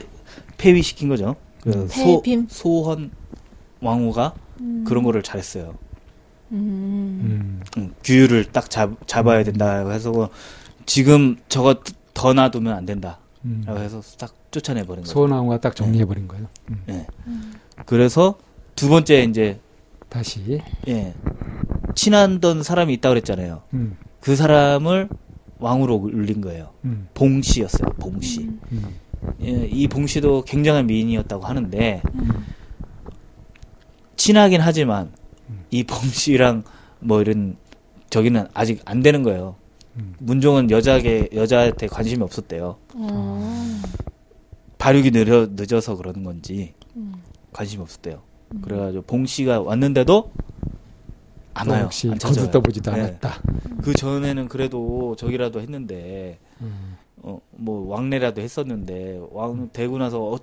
폐위 0.57 0.81
시킨 0.81 1.09
거죠. 1.09 1.35
그 1.61 1.69
음. 1.71 1.87
소. 1.87 2.23
소헌 2.47 3.11
왕후가 3.81 4.33
그런 4.85 5.03
거를 5.03 5.23
잘했어요. 5.23 5.73
음. 6.51 7.21
음. 7.23 7.61
음, 7.77 7.93
규율을 8.03 8.45
딱 8.51 8.69
잡, 8.69 8.91
잡아야 9.07 9.43
된다 9.43 9.89
해서 9.89 10.29
지금 10.85 11.37
저거 11.49 11.81
더 12.13 12.33
놔두면 12.33 12.73
안 12.73 12.85
된다. 12.85 13.19
음. 13.45 13.63
라고 13.65 13.79
해서 13.79 14.01
딱 14.17 14.33
쫓아내 14.51 14.83
버린 14.83 15.03
거예요. 15.03 15.13
소원왕후가 15.13 15.61
딱 15.61 15.75
정리해 15.75 16.05
버린 16.05 16.27
거예요. 16.27 16.47
음. 16.69 16.83
예. 16.89 17.07
그래서 17.85 18.37
두 18.75 18.89
번째 18.89 19.23
이제 19.23 19.59
다시. 20.09 20.61
예. 20.87 21.13
친하던 21.95 22.63
사람이 22.63 22.93
있다 22.95 23.09
그랬잖아요. 23.09 23.63
음. 23.73 23.97
그 24.19 24.35
사람을 24.35 25.09
왕으로 25.59 25.95
올린 26.01 26.41
거예요. 26.41 26.71
음. 26.85 27.07
봉씨였어요. 27.13 27.93
봉씨. 27.99 28.49
음. 28.71 28.85
예, 29.41 29.67
이 29.67 29.87
봉씨도 29.87 30.43
굉장한 30.45 30.87
미인이었다고 30.87 31.45
하는데 31.45 32.01
친하긴 34.15 34.61
하지만 34.61 35.11
이 35.69 35.83
봉씨랑 35.83 36.63
뭐 36.99 37.21
이런 37.21 37.57
저기는 38.09 38.47
아직 38.53 38.81
안 38.85 39.01
되는 39.01 39.23
거예요. 39.23 39.55
음. 39.97 40.15
문종은 40.19 40.71
여자에게 40.71 41.29
여자한테 41.33 41.87
관심이 41.87 42.21
없었대요. 42.23 42.77
어. 42.95 43.81
발육이 44.77 45.11
느려 45.11 45.47
늦어서 45.49 45.95
그러는 45.95 46.23
건지 46.23 46.73
음. 46.95 47.15
관심이 47.53 47.81
없었대요. 47.81 48.21
그래가지고 48.61 49.03
봉 49.03 49.25
씨가 49.25 49.61
왔는데도 49.61 50.31
안또 51.53 51.71
와요. 51.71 51.83
역시. 51.83 52.09
거두떠보지도 52.09 52.91
예. 52.91 52.95
않았다. 52.95 53.41
그 53.81 53.93
전에는 53.93 54.47
그래도 54.47 55.15
저기라도 55.17 55.61
했는데 55.61 56.39
음. 56.61 56.97
어, 57.17 57.39
뭐 57.51 57.87
왕래라도 57.89 58.41
했었는데 58.41 59.21
왕 59.31 59.69
되고 59.71 59.97
나서 59.97 60.21
어, 60.21 60.39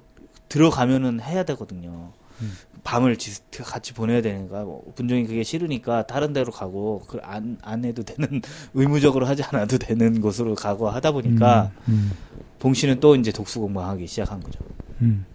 들어가면은 0.48 1.20
해야 1.20 1.44
되거든요. 1.44 2.12
음. 2.40 2.52
밤을 2.88 3.16
지- 3.18 3.42
같이 3.50 3.92
보내야 3.92 4.22
되니까 4.22 4.64
뭐 4.64 4.82
분종이 4.94 5.26
그게 5.26 5.42
싫으니까 5.42 6.06
다른 6.06 6.32
데로 6.32 6.50
가고 6.50 7.00
그안 7.06 7.58
안 7.60 7.84
해도 7.84 8.02
되는 8.02 8.40
의무적으로 8.72 9.26
하지 9.26 9.42
않아도 9.42 9.76
되는 9.76 10.22
곳으로 10.22 10.54
가고 10.54 10.88
하다 10.88 11.12
보니까 11.12 11.70
음. 11.88 12.12
봉 12.58 12.72
씨는 12.72 12.98
또 13.00 13.14
이제 13.14 13.30
독수 13.30 13.60
공부하기 13.60 14.06
시작한 14.06 14.40
거죠. 14.42 14.60
음. 15.02 15.26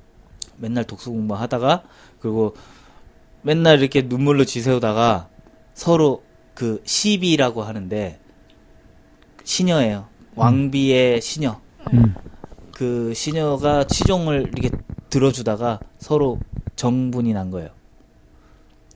맨날 0.58 0.84
독수 0.86 1.12
공부하다가 1.12 1.84
그리고 2.20 2.56
맨날 3.44 3.80
이렇게 3.82 4.02
눈물로 4.02 4.46
지새우다가 4.46 5.30
서로 5.76 6.24
그 6.56 6.82
시비라고 6.86 7.62
하는데 7.62 8.20
시녀예요. 9.44 10.08
왕비의 10.34 11.22
시녀. 11.22 11.62
음. 11.94 12.16
그 12.74 13.14
시녀가 13.14 13.86
시종을 13.88 14.50
이렇게 14.58 14.76
들어주다가 15.12 15.80
서로 16.00 16.40
정분이 16.76 17.34
난 17.34 17.52
거예요. 17.52 17.70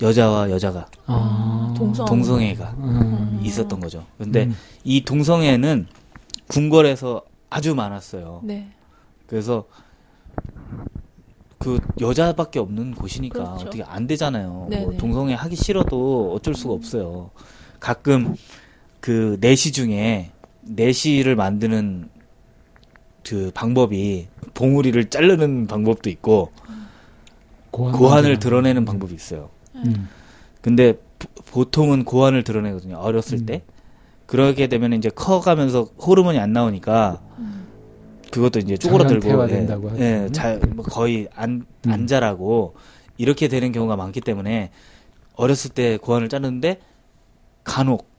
여자와 0.01 0.51
여자가 0.51 0.87
아. 1.07 1.73
동성. 1.75 2.05
동성애가 2.05 2.69
음. 2.77 3.39
있었던 3.43 3.79
거죠. 3.79 4.05
근데 4.17 4.45
음. 4.45 4.55
이 4.83 5.03
동성애는 5.03 5.87
궁궐에서 6.47 7.23
아주 7.49 7.73
많았어요. 7.73 8.41
네. 8.43 8.71
그래서 9.25 9.65
그 11.57 11.79
여자밖에 11.99 12.59
없는 12.59 12.93
곳이니까 12.93 13.43
그렇죠. 13.43 13.67
어떻게 13.67 13.83
안 13.83 14.05
되잖아요. 14.07 14.67
뭐. 14.69 14.97
동성애 14.97 15.33
하기 15.33 15.55
싫어도 15.55 16.33
어쩔 16.33 16.53
수가 16.53 16.73
없어요. 16.73 17.31
가끔 17.79 18.35
그 18.99 19.37
내시 19.41 19.71
중에 19.71 20.31
내시를 20.61 21.35
만드는 21.35 22.09
그 23.27 23.51
방법이 23.53 24.27
봉우리를 24.53 25.09
자르는 25.09 25.67
방법도 25.67 26.09
있고 26.09 26.51
고환 27.77 27.91
고환을. 27.93 28.39
드러내는 28.39 28.85
방법이 28.85 29.13
있어요. 29.13 29.49
음. 29.75 30.07
근데 30.61 30.93
보- 31.19 31.27
보통은 31.51 32.03
고환을 32.05 32.43
드러내거든요. 32.43 32.95
어렸을 32.97 33.39
음. 33.39 33.45
때. 33.45 33.61
그러게 34.25 34.67
되면 34.67 34.91
이제 34.93 35.09
커가면서 35.09 35.83
호르몬이 36.05 36.37
안 36.37 36.51
나오니까 36.51 37.21
그것도 38.29 38.59
이제 38.59 38.75
쪼그라들고 38.75 39.21
자연태화된다고 39.21 39.91
예, 39.99 40.25
예. 40.25 40.31
자, 40.33 40.59
뭐 40.75 40.83
거의 40.83 41.29
안, 41.33 41.65
음. 41.85 41.91
안 41.91 42.07
자라고 42.07 42.75
이렇게 43.17 43.47
되는 43.47 43.71
경우가 43.71 43.95
많기 43.95 44.19
때문에 44.19 44.71
어렸을 45.35 45.71
때 45.71 45.95
고환을 45.97 46.27
자르는데 46.27 46.81
간혹 47.63 48.09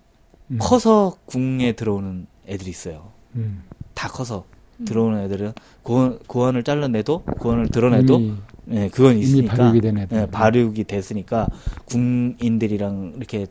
음. 0.51 0.57
커서 0.59 1.17
궁에 1.27 1.73
들어오는 1.73 2.27
애들이 2.47 2.71
있어요. 2.71 3.11
음. 3.35 3.65
다 3.93 4.09
커서 4.09 4.45
들어오는 4.87 5.21
애들은 5.25 5.53
고환, 5.83 6.19
고환을 6.27 6.65
잘라내도 6.65 7.21
고환을 7.39 7.69
드러내도 7.69 8.19
이 8.21 8.35
미, 8.69 8.77
예, 8.77 8.89
그건 8.89 9.17
있으니까 9.19 9.57
발육이 9.57 9.81
된 9.81 9.99
애들. 9.99 10.19
예, 10.19 10.27
발육이 10.27 10.85
됐으니까 10.85 11.49
궁인들이랑 11.87 13.15
이렇게 13.17 13.47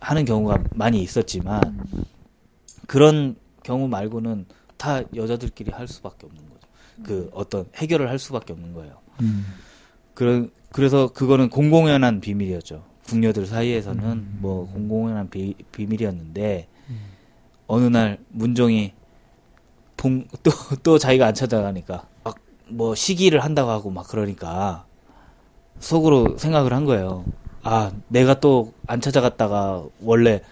하는 0.00 0.24
경우가 0.24 0.64
많이 0.74 1.02
있었지만 1.02 1.60
그런 2.86 3.36
경우 3.62 3.88
말고는 3.88 4.46
다 4.76 5.02
여자들끼리 5.14 5.72
할 5.72 5.88
수밖에 5.88 6.26
없는 6.26 6.42
거죠. 6.48 6.68
그 7.04 7.30
어떤 7.34 7.66
해결을 7.74 8.08
할 8.08 8.18
수밖에 8.18 8.52
없는 8.52 8.72
거예요. 8.72 8.98
음. 9.20 9.44
그런 10.14 10.50
그래서 10.72 11.12
그거는 11.12 11.50
공공연한 11.50 12.20
비밀이었죠. 12.20 12.84
궁녀들 13.06 13.46
사이에서는 13.46 14.04
음. 14.04 14.38
뭐 14.40 14.70
공공연한 14.72 15.28
비, 15.28 15.54
비밀이었는데 15.72 16.68
어느 17.66 17.84
날 17.84 18.18
문종이 18.30 18.92
동, 19.96 20.24
또, 20.42 20.50
또 20.82 20.98
자기가 20.98 21.26
안 21.26 21.34
찾아가니까 21.34 21.94
막 21.94 22.09
뭐 22.70 22.94
시기를 22.94 23.40
한다고 23.44 23.70
하고 23.70 23.90
막 23.90 24.06
그러니까 24.08 24.84
속으로 25.78 26.36
생각을 26.38 26.72
한 26.72 26.84
거예요. 26.84 27.24
아, 27.62 27.90
내가 28.08 28.40
또 28.40 28.72
안 28.86 29.00
찾아갔다가 29.00 29.84
원래 30.02 30.42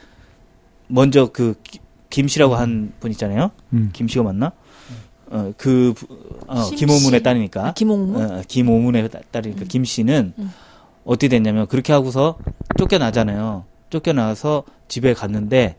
먼저 0.88 1.30
그 1.32 1.54
기- 1.62 1.80
김씨라고 2.10 2.54
한 2.54 2.92
분 3.00 3.10
있잖아요. 3.10 3.50
음. 3.72 3.90
김씨가 3.92 4.22
맞나? 4.22 4.52
어, 5.30 5.52
그, 5.58 5.92
부- 5.94 6.06
어, 6.46 6.62
심씨. 6.62 6.86
김오문의 6.86 7.22
딸이니까. 7.22 7.66
아, 7.68 7.72
김옥무? 7.74 8.22
어, 8.22 8.42
김오문의 8.46 9.08
딸- 9.10 9.22
딸이니까 9.30 9.64
김 9.66 9.84
씨는 9.84 10.32
음. 10.38 10.52
어떻게 11.04 11.28
됐냐면 11.28 11.66
그렇게 11.66 11.92
하고서 11.92 12.38
쫓겨나잖아요. 12.78 13.64
쫓겨나서 13.90 14.64
집에 14.88 15.12
갔는데 15.14 15.76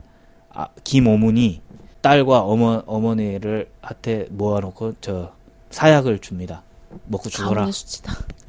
아, 0.53 0.67
김오문이 0.83 1.61
딸과 2.01 2.41
어머 2.41 2.83
어머니를 2.85 3.69
한테 3.81 4.27
모아놓고 4.31 4.95
저 5.01 5.31
사약을 5.69 6.19
줍니다. 6.19 6.63
먹고 7.07 7.29
죽어라. 7.29 7.69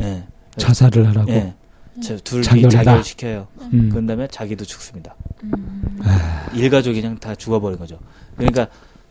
예. 0.01 0.27
자살을 0.57 1.07
하라고. 1.09 1.31
예. 1.33 1.55
저 2.03 2.17
둘이 2.19 2.43
자결해라. 2.43 2.71
자결 2.85 3.05
시켜요. 3.05 3.49
음. 3.73 3.89
그런 3.91 4.07
다음에 4.07 4.27
자기도 4.29 4.65
죽습니다. 4.65 5.15
음. 5.43 6.01
일가족이 6.55 7.01
그냥 7.01 7.19
다 7.19 7.35
죽어버린 7.35 7.79
거죠. 7.79 7.99
그러니까 8.37 8.69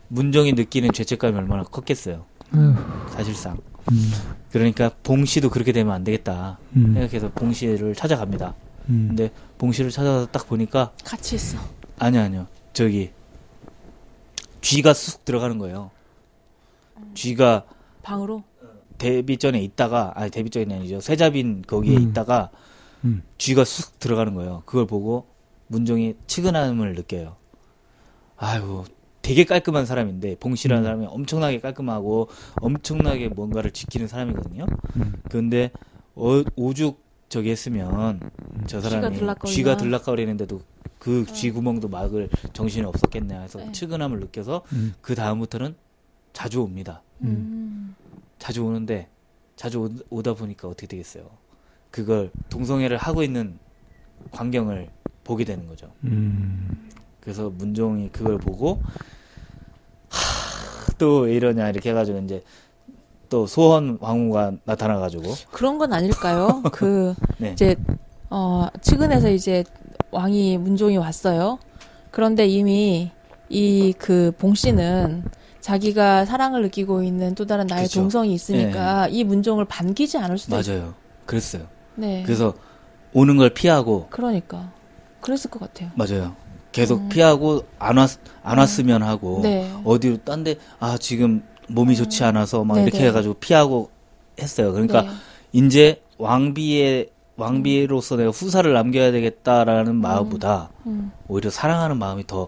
문종이 0.08 0.54
느끼는 0.54 0.92
죄책감이 0.92 1.38
얼마나 1.38 1.64
컸겠어요. 1.64 2.26
아휴, 2.52 2.76
사실상. 3.12 3.58
음. 3.92 4.12
그러니까 4.52 4.92
봉 5.04 5.26
씨도 5.26 5.50
그렇게 5.50 5.72
되면 5.72 5.94
안 5.94 6.04
되겠다 6.04 6.58
음. 6.76 6.94
생각해서 6.94 7.32
봉 7.34 7.54
씨를 7.54 7.94
찾아갑니다. 7.94 8.56
음. 8.90 9.06
근데 9.10 9.30
봉 9.58 9.72
씨를 9.72 9.92
찾아가서 9.92 10.28
딱 10.28 10.48
보니까 10.48 10.92
같이 11.04 11.36
있어. 11.36 11.58
아니요 12.00 12.22
아니요 12.22 12.48
저기 12.74 13.12
쥐가 14.62 14.94
쑥 14.94 15.26
들어가는 15.26 15.58
거예요. 15.60 15.92
쥐가 17.14 17.66
방으로. 18.04 18.44
데뷔 18.98 19.38
전에 19.38 19.62
있다가 19.62 20.12
아니 20.16 20.30
데뷔 20.30 20.50
전이 20.50 20.74
아니죠 20.74 21.00
세자빈 21.00 21.64
거기에 21.66 21.96
음. 21.98 22.10
있다가 22.10 22.50
음. 23.06 23.24
쥐가 23.38 23.64
쑥 23.64 23.98
들어가는 24.00 24.34
거예요. 24.34 24.64
그걸 24.66 24.86
보고 24.86 25.28
문종이 25.68 26.16
측은함을 26.28 26.96
느껴요. 26.96 27.38
아유, 28.36 28.84
되게 29.22 29.46
깔끔한 29.46 29.86
사람인데 29.86 30.36
봉씨라는 30.40 30.84
음. 30.84 30.86
사람이 30.86 31.06
엄청나게 31.08 31.60
깔끔하고 31.60 32.30
엄청나게 32.62 33.30
뭔가를 33.30 33.72
지키는 33.72 34.08
사람이거든요. 34.08 34.66
음. 34.98 35.14
근데 35.30 35.72
어, 36.16 36.44
오죽 36.56 37.02
저기 37.30 37.52
했으면 37.52 38.20
저 38.68 38.82
쥐가 38.82 38.90
사람이. 38.90 39.20
쥐가 39.46 39.78
들락거리는데도 39.78 40.62
그 41.00 41.26
쥐 41.34 41.52
구멍도 41.52 41.88
막을 41.88 42.30
정신이 42.52 42.86
없었겠네 42.86 43.40
해서 43.40 43.60
네. 43.60 43.72
측은함을 43.72 44.20
느껴서 44.20 44.64
음. 44.74 44.94
그 45.02 45.16
다음부터는 45.16 45.76
자주 46.34 46.62
옵니다. 46.62 47.02
음. 47.22 47.96
자주 48.38 48.64
오는데 48.66 49.08
자주 49.56 49.80
오- 49.82 50.18
오다 50.18 50.34
보니까 50.36 50.68
어떻게 50.68 50.88
되겠어요? 50.88 51.24
그걸 51.92 52.32
동성애를 52.50 52.98
하고 52.98 53.24
있는 53.24 53.58
광경을 54.32 54.90
보게 55.24 55.44
되는 55.44 55.68
거죠. 55.68 55.92
음. 56.04 56.90
그래서 57.20 57.50
문종이 57.50 58.10
그걸 58.12 58.38
보고 58.38 58.82
또왜 60.98 61.34
이러냐 61.36 61.70
이렇게 61.70 61.90
해가지고 61.92 62.20
이제 62.20 62.44
또 63.30 63.46
소헌 63.48 64.00
왕후가 64.02 64.54
나타나가지고 64.66 65.24
그런 65.52 65.78
건 65.78 65.94
아닐까요? 65.94 66.62
그 66.74 67.14
네. 67.38 67.52
이제 67.54 67.76
어 68.30 68.68
측은해서 68.82 69.30
이제 69.30 69.64
왕이 70.12 70.58
문종이 70.58 70.98
왔어요. 70.98 71.60
그런데 72.12 72.48
이미 72.48 73.12
이 73.50 73.94
그 73.98 74.32
봉 74.38 74.56
씨는 74.56 75.24
자기가 75.62 76.26
사랑을 76.26 76.62
느끼고 76.64 77.04
있는 77.04 77.36
또 77.36 77.46
다른 77.46 77.68
나의 77.68 77.84
그쵸. 77.84 78.02
동성이 78.02 78.34
있으니까 78.34 79.08
이 79.10 79.24
문종을 79.24 79.66
반기지 79.66 80.18
않을 80.18 80.38
수도 80.38 80.58
있 80.60 80.68
맞아요. 80.70 80.94
그랬어요. 81.26 81.64
네. 81.96 82.24
그래서 82.26 82.54
오는 83.14 83.38
걸 83.38 83.50
피하고 83.50 84.08
그러니까 84.10 84.72
그랬을 85.22 85.50
것 85.52 85.60
같아요. 85.60 85.92
맞아요. 85.96 86.36
계속 86.72 87.00
음. 87.02 87.10
피하고 87.10 87.66
안 87.80 87.98
왔 87.98 88.20
안 88.44 88.58
왔으면 88.58 89.04
하고 89.04 89.40
네. 89.44 89.70
어디로 89.84 90.18
딴 90.24 90.44
데 90.44 90.56
아 90.80 90.98
지금 90.98 91.44
몸이 91.68 91.96
좋지 91.96 92.24
않아서 92.24 92.64
막 92.64 92.76
네네. 92.76 92.88
이렇게 92.88 93.06
해가지고 93.08 93.34
피하고 93.36 93.90
했어요. 94.40 94.72
그러니까 94.72 95.02
네. 95.04 95.10
이제 95.52 96.02
왕비의 96.18 97.10
왕비로서 97.36 98.18
내가 98.18 98.32
후사를 98.32 98.72
남겨야 98.72 99.12
되겠다라는 99.12 99.96
마음보다 99.96 100.70
음. 100.86 101.12
오히려 101.28 101.50
사랑하는 101.50 101.98
마음이 101.98 102.28
더 102.28 102.48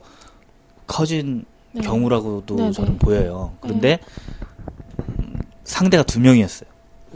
커진 0.87 1.45
네. 1.73 1.81
경우라고도 1.81 2.55
네네. 2.55 2.71
저는 2.71 2.97
보여요. 2.97 3.53
그런데 3.61 3.99
음, 5.19 5.39
상대가 5.63 6.03
두 6.03 6.19
명이었어요. 6.19 6.69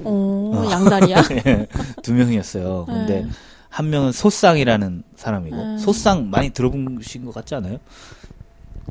오, 0.04 0.52
어. 0.56 0.72
양다리야? 0.72 1.24
두 2.02 2.14
명이었어요. 2.14 2.86
근데 2.86 3.22
네. 3.22 3.30
한 3.70 3.90
명은 3.90 4.12
소쌍이라는 4.12 5.04
사람이고 5.16 5.56
음. 5.56 5.78
소쌍 5.78 6.30
많이 6.30 6.50
들어보신 6.52 7.26
것 7.26 7.34
같지 7.34 7.56
않아요? 7.56 7.78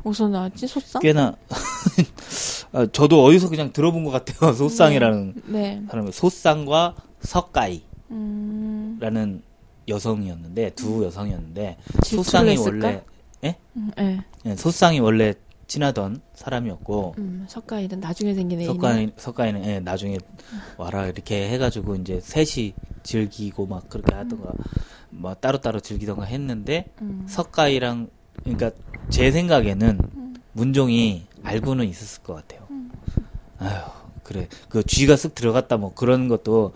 어디서 0.03 0.27
나왔지? 0.27 0.67
소쌍? 0.67 1.01
꽤나 1.01 1.35
아, 2.71 2.85
저도 2.91 3.23
어디서 3.23 3.49
그냥 3.49 3.73
들어본 3.73 4.03
것 4.03 4.11
같아요. 4.11 4.53
소쌍이라는 4.53 5.41
네. 5.47 5.81
사람이 5.89 6.11
소쌍과 6.11 6.95
석가이라는 7.21 7.81
음, 8.11 9.41
여성이었는데 9.87 10.71
두 10.71 11.03
여성이었는데 11.03 11.77
질투를 12.03 12.23
소쌍이 12.23 12.49
했을까? 12.51 12.87
원래 12.87 13.03
음, 13.77 13.91
네. 13.97 14.19
예, 14.45 14.55
소쌍이 14.55 14.99
원래 14.99 15.33
친하던 15.67 16.21
사람이었고 16.33 17.15
음, 17.17 17.45
석가일은 17.47 17.99
나중에 17.99 18.33
생긴 18.33 18.59
애이네. 18.59 18.73
석가인 18.73 19.11
석가인은 19.17 19.65
예, 19.65 19.79
나중에 19.79 20.17
와라 20.77 21.07
이렇게 21.07 21.49
해가지고 21.49 21.95
이제 21.95 22.19
셋이 22.21 22.73
즐기고 23.03 23.65
막 23.65 23.89
그렇게 23.89 24.13
하던가 24.15 24.51
뭐 25.09 25.33
따로 25.33 25.59
따로 25.59 25.79
즐기던가 25.79 26.25
했는데 26.25 26.85
음. 27.01 27.25
석가이랑 27.27 28.09
그러니까 28.43 28.71
제 29.09 29.31
생각에는 29.31 29.99
문종이 30.53 31.25
알고는 31.43 31.85
있었을 31.87 32.23
것 32.23 32.35
같아요. 32.35 32.67
아휴 33.59 33.91
그래 34.23 34.47
그 34.69 34.83
쥐가 34.83 35.15
쓱 35.15 35.35
들어갔다 35.35 35.77
뭐 35.77 35.93
그런 35.93 36.27
것도 36.27 36.73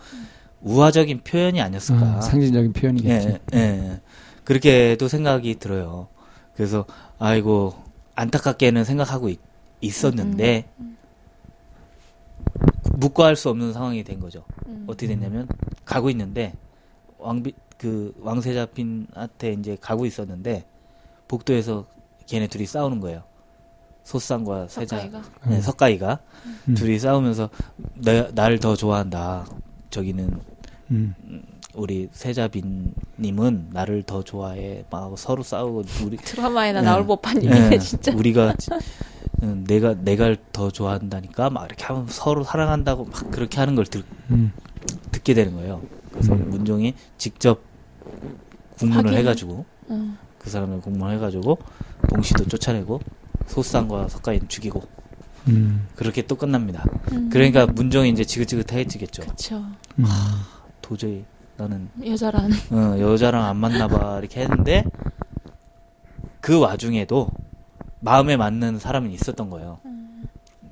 우화적인 0.62 1.20
표현이 1.24 1.60
아니었을까. 1.60 2.02
아, 2.16 2.20
상징적인 2.20 2.72
표현이겠지. 2.72 3.28
예, 3.28 3.40
예, 3.54 3.58
예. 3.58 4.00
그렇게도 4.44 5.08
생각이 5.08 5.54
들어요. 5.56 6.08
그래서 6.54 6.84
아이고 7.18 7.74
안타깝게는 8.14 8.84
생각하고 8.84 9.28
있, 9.28 9.40
있었는데 9.80 10.68
묵과할 12.94 13.36
수 13.36 13.48
없는 13.48 13.72
상황이 13.72 14.04
된 14.04 14.20
거죠. 14.20 14.44
음. 14.66 14.84
어떻게 14.86 15.06
됐냐면 15.06 15.48
가고 15.84 16.10
있는데 16.10 16.54
왕비 17.18 17.54
그 17.78 18.14
왕세 18.20 18.52
자핀한테 18.52 19.52
이제 19.54 19.76
가고 19.80 20.04
있었는데 20.04 20.64
복도에서 21.28 21.86
걔네 22.26 22.48
둘이 22.48 22.66
싸우는 22.66 23.00
거예요. 23.00 23.22
소쌍과 24.04 24.68
세자 24.68 24.96
석가이가? 24.96 25.22
네, 25.48 25.56
음. 25.56 25.60
석가이가 25.60 26.18
음. 26.68 26.74
둘이 26.74 26.98
싸우면서 26.98 27.48
내, 27.94 28.30
나를 28.32 28.58
더 28.58 28.76
좋아한다. 28.76 29.46
저기는 29.90 30.40
음. 30.90 31.14
우리 31.74 32.08
세자빈님은 32.12 33.68
나를 33.72 34.02
더 34.02 34.22
좋아해. 34.22 34.84
막 34.90 35.16
서로 35.18 35.42
싸우고 35.42 35.84
우리 36.04 36.16
드라마에나 36.18 36.80
예. 36.80 36.84
나올 36.84 37.06
법한 37.06 37.36
얘기네, 37.44 37.70
예, 37.72 37.78
진짜. 37.78 38.12
우리가 38.14 38.54
지- 38.56 38.70
음, 39.42 39.64
내가 39.66 39.94
내가 39.94 40.34
더 40.52 40.70
좋아한다니까 40.70 41.50
막 41.50 41.64
이렇게 41.66 41.84
하면 41.84 42.06
서로 42.08 42.42
사랑한다고 42.44 43.04
막 43.06 43.30
그렇게 43.30 43.58
하는 43.58 43.74
걸 43.74 43.86
들, 43.86 44.02
음. 44.30 44.52
듣게 45.12 45.34
되는 45.34 45.54
거예요. 45.54 45.80
그래서 46.12 46.32
음. 46.34 46.50
문종이 46.50 46.94
직접 47.18 47.60
국문을 48.78 49.12
확인을- 49.12 49.16
해가지고 49.18 49.64
음. 49.90 50.18
그 50.38 50.50
사람을 50.50 50.80
국문을 50.80 51.14
해가지고 51.16 51.58
봉씨도 52.08 52.46
쫓아내고 52.46 53.00
소쌍과 53.46 54.08
석가인 54.08 54.48
죽이고 54.48 54.82
음. 55.48 55.86
그렇게 55.94 56.22
또 56.26 56.36
끝납니다. 56.36 56.84
음. 57.12 57.30
그러니까 57.30 57.66
문종이 57.66 58.10
이제 58.10 58.24
지긋지긋해지겠죠. 58.24 59.22
그쵸. 59.22 59.64
음. 59.98 60.04
도저히 60.82 61.24
나는 61.60 61.90
여자란. 62.06 62.50
어, 62.70 62.98
여자랑 62.98 63.44
안 63.44 63.58
만나봐 63.58 64.20
이렇게 64.20 64.40
했는데 64.40 64.82
그 66.40 66.58
와중에도 66.58 67.28
마음에 68.00 68.38
맞는 68.38 68.78
사람이 68.78 69.12
있었던 69.12 69.50
거예요. 69.50 69.78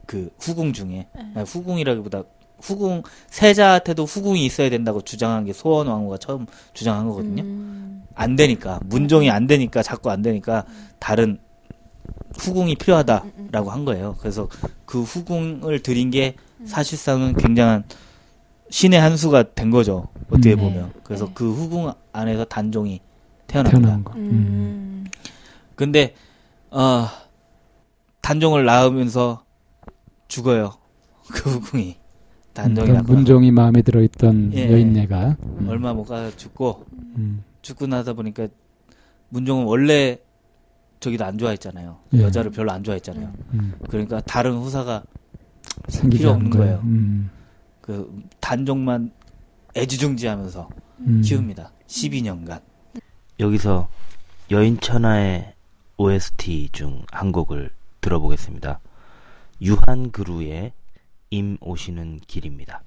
그 0.06 0.30
후궁 0.40 0.72
중에 0.72 1.06
아니, 1.34 1.44
후궁이라기보다 1.44 2.22
후궁 2.62 3.02
세자한테도 3.28 4.04
후궁이 4.06 4.46
있어야 4.46 4.70
된다고 4.70 5.02
주장한 5.02 5.44
게 5.44 5.52
소원 5.52 5.88
왕후가 5.88 6.16
처음 6.16 6.46
주장한 6.72 7.06
거거든요. 7.08 7.42
음. 7.42 8.04
안 8.14 8.34
되니까 8.34 8.80
문종이 8.84 9.30
안 9.30 9.46
되니까 9.46 9.82
자꾸 9.82 10.10
안 10.10 10.22
되니까 10.22 10.64
다른 10.98 11.38
후궁이 12.38 12.76
필요하다라고 12.76 13.70
한 13.70 13.84
거예요. 13.84 14.16
그래서 14.20 14.48
그 14.86 15.02
후궁을 15.02 15.82
들인 15.82 16.08
게 16.10 16.34
사실상은 16.64 17.34
굉장한 17.34 17.84
신의 18.70 19.00
한 19.00 19.16
수가 19.16 19.54
된 19.54 19.70
거죠. 19.70 20.08
어떻게 20.28 20.52
음. 20.52 20.58
보면. 20.58 20.92
그래서 21.04 21.26
네. 21.26 21.32
그 21.34 21.52
후궁 21.52 21.92
안에서 22.12 22.44
단종이 22.44 23.00
태어납니다. 23.46 23.80
태어난 23.80 24.04
거. 24.04 24.12
음. 24.14 24.20
음. 24.20 25.04
근데 25.74 26.14
어 26.70 27.06
단종을 28.20 28.64
낳으면서 28.64 29.44
죽어요. 30.28 30.74
그 31.30 31.50
후궁이 31.50 31.96
단종이 32.52 32.92
낳고 32.92 33.12
문종이 33.12 33.50
마음에 33.50 33.82
들어 33.82 34.02
있던 34.02 34.52
예. 34.54 34.70
여인네가 34.70 35.36
음. 35.42 35.66
얼마 35.68 35.94
못 35.94 36.04
가서 36.04 36.36
죽고 36.36 36.86
음. 37.16 37.44
죽고 37.62 37.86
나다 37.86 38.12
보니까 38.12 38.48
문종은 39.28 39.64
원래 39.64 40.18
저기도 41.00 41.24
안 41.24 41.38
좋아했잖아요. 41.38 41.98
예. 42.14 42.22
여자를 42.22 42.50
별로 42.50 42.72
안 42.72 42.82
좋아했잖아요. 42.82 43.32
음. 43.54 43.74
그러니까 43.88 44.20
다른 44.20 44.56
후사가 44.56 45.04
생기지 45.88 46.22
필요 46.22 46.32
없는 46.32 46.50
거예요. 46.50 46.64
거예요. 46.64 46.80
음. 46.84 47.30
그 47.88 48.22
단종만 48.38 49.10
애지중지하면서 49.74 50.68
음. 51.06 51.22
키웁니다. 51.22 51.72
12년간. 51.86 52.60
여기서 53.40 53.88
여인천하의 54.50 55.54
OST 55.96 56.68
중 56.72 57.02
한 57.10 57.32
곡을 57.32 57.70
들어보겠습니다. 58.02 58.80
유한 59.62 60.10
그루의 60.10 60.72
임 61.30 61.56
오시는 61.62 62.20
길입니다. 62.26 62.82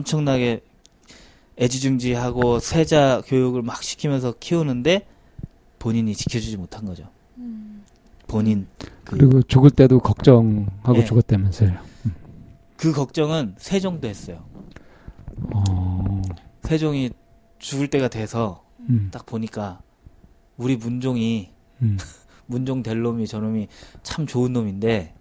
엄청나게 0.00 0.62
애지중지하고 1.58 2.58
세자 2.58 3.22
교육을 3.26 3.62
막 3.62 3.82
시키면서 3.82 4.34
키우는데 4.40 5.06
본인이 5.78 6.14
지켜주지 6.14 6.56
못한 6.56 6.84
거죠. 6.84 7.08
본인 8.26 8.66
그, 9.04 9.16
그리고 9.16 9.42
죽을 9.42 9.70
때도 9.70 9.98
걱정하고 9.98 10.96
예. 10.96 11.04
죽었다면서요. 11.04 11.78
그 12.76 12.92
걱정은 12.92 13.56
세종도 13.58 14.06
했어요. 14.08 14.44
어. 15.52 16.22
세종이 16.62 17.10
죽을 17.58 17.88
때가 17.88 18.08
돼서 18.08 18.64
음. 18.88 19.08
딱 19.12 19.26
보니까 19.26 19.82
우리 20.56 20.76
문종이 20.76 21.50
음. 21.82 21.98
문종 22.46 22.82
될 22.82 23.02
놈이 23.02 23.26
저놈이 23.26 23.68
참 24.02 24.26
좋은 24.26 24.52
놈인데 24.52 25.14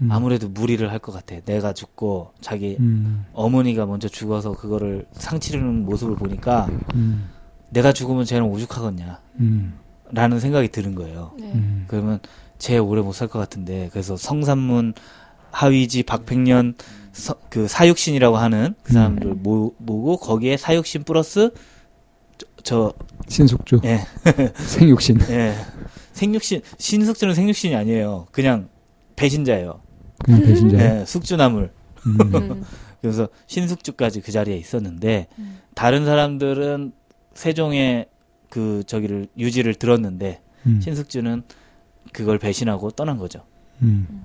음. 0.00 0.10
아무래도 0.12 0.48
무리를 0.48 0.90
할 0.90 0.98
것 0.98 1.12
같아. 1.12 1.36
내가 1.44 1.72
죽고 1.72 2.32
자기 2.40 2.76
음. 2.80 3.24
어머니가 3.32 3.86
먼저 3.86 4.08
죽어서 4.08 4.52
그거를 4.52 5.06
상치르는 5.12 5.84
모습을 5.84 6.16
보니까 6.16 6.68
음. 6.94 7.28
내가 7.70 7.92
죽으면 7.92 8.24
쟤는 8.24 8.46
오죽하겠냐 8.48 9.20
음. 9.40 9.74
라는 10.12 10.40
생각이 10.40 10.68
드는 10.68 10.94
거예요. 10.94 11.32
네. 11.38 11.52
음. 11.54 11.84
그러면 11.88 12.18
쟤 12.58 12.78
오래 12.78 13.02
못 13.02 13.12
살 13.12 13.28
것 13.28 13.38
같은데 13.38 13.88
그래서 13.92 14.16
성산문 14.16 14.94
하위지 15.50 16.02
박백년 16.04 16.74
서- 17.12 17.36
그 17.50 17.66
사육신이라고 17.68 18.36
하는 18.36 18.74
그 18.82 18.92
사람들 18.92 19.34
모, 19.34 19.74
모고 19.78 20.16
거기에 20.18 20.56
사육신 20.56 21.04
플러스 21.04 21.50
저, 22.62 22.92
신숙주 23.28 23.80
저 23.82 23.88
예, 23.88 24.00
생육신 24.56 25.18
예. 25.30 25.54
생육신 26.12 26.60
신숙주는 26.78 27.34
생육신이 27.34 27.74
아니에요. 27.74 28.26
그냥 28.32 28.68
배신자예요. 29.16 29.80
그냥 30.24 30.42
배신자. 30.42 30.78
예, 31.00 31.04
숙주나물. 31.04 31.70
음. 32.06 32.18
음. 32.34 32.64
그래서 33.00 33.28
신숙주까지 33.46 34.20
그 34.20 34.32
자리에 34.32 34.56
있었는데 34.56 35.28
음. 35.38 35.58
다른 35.74 36.04
사람들은 36.04 36.92
세종의 37.34 38.06
그 38.50 38.82
저기를 38.86 39.28
유지를 39.38 39.74
들었는데 39.74 40.40
음. 40.66 40.80
신숙주는 40.80 41.42
그걸 42.12 42.38
배신하고 42.38 42.90
떠난 42.92 43.18
거죠. 43.18 43.44
음. 43.82 44.24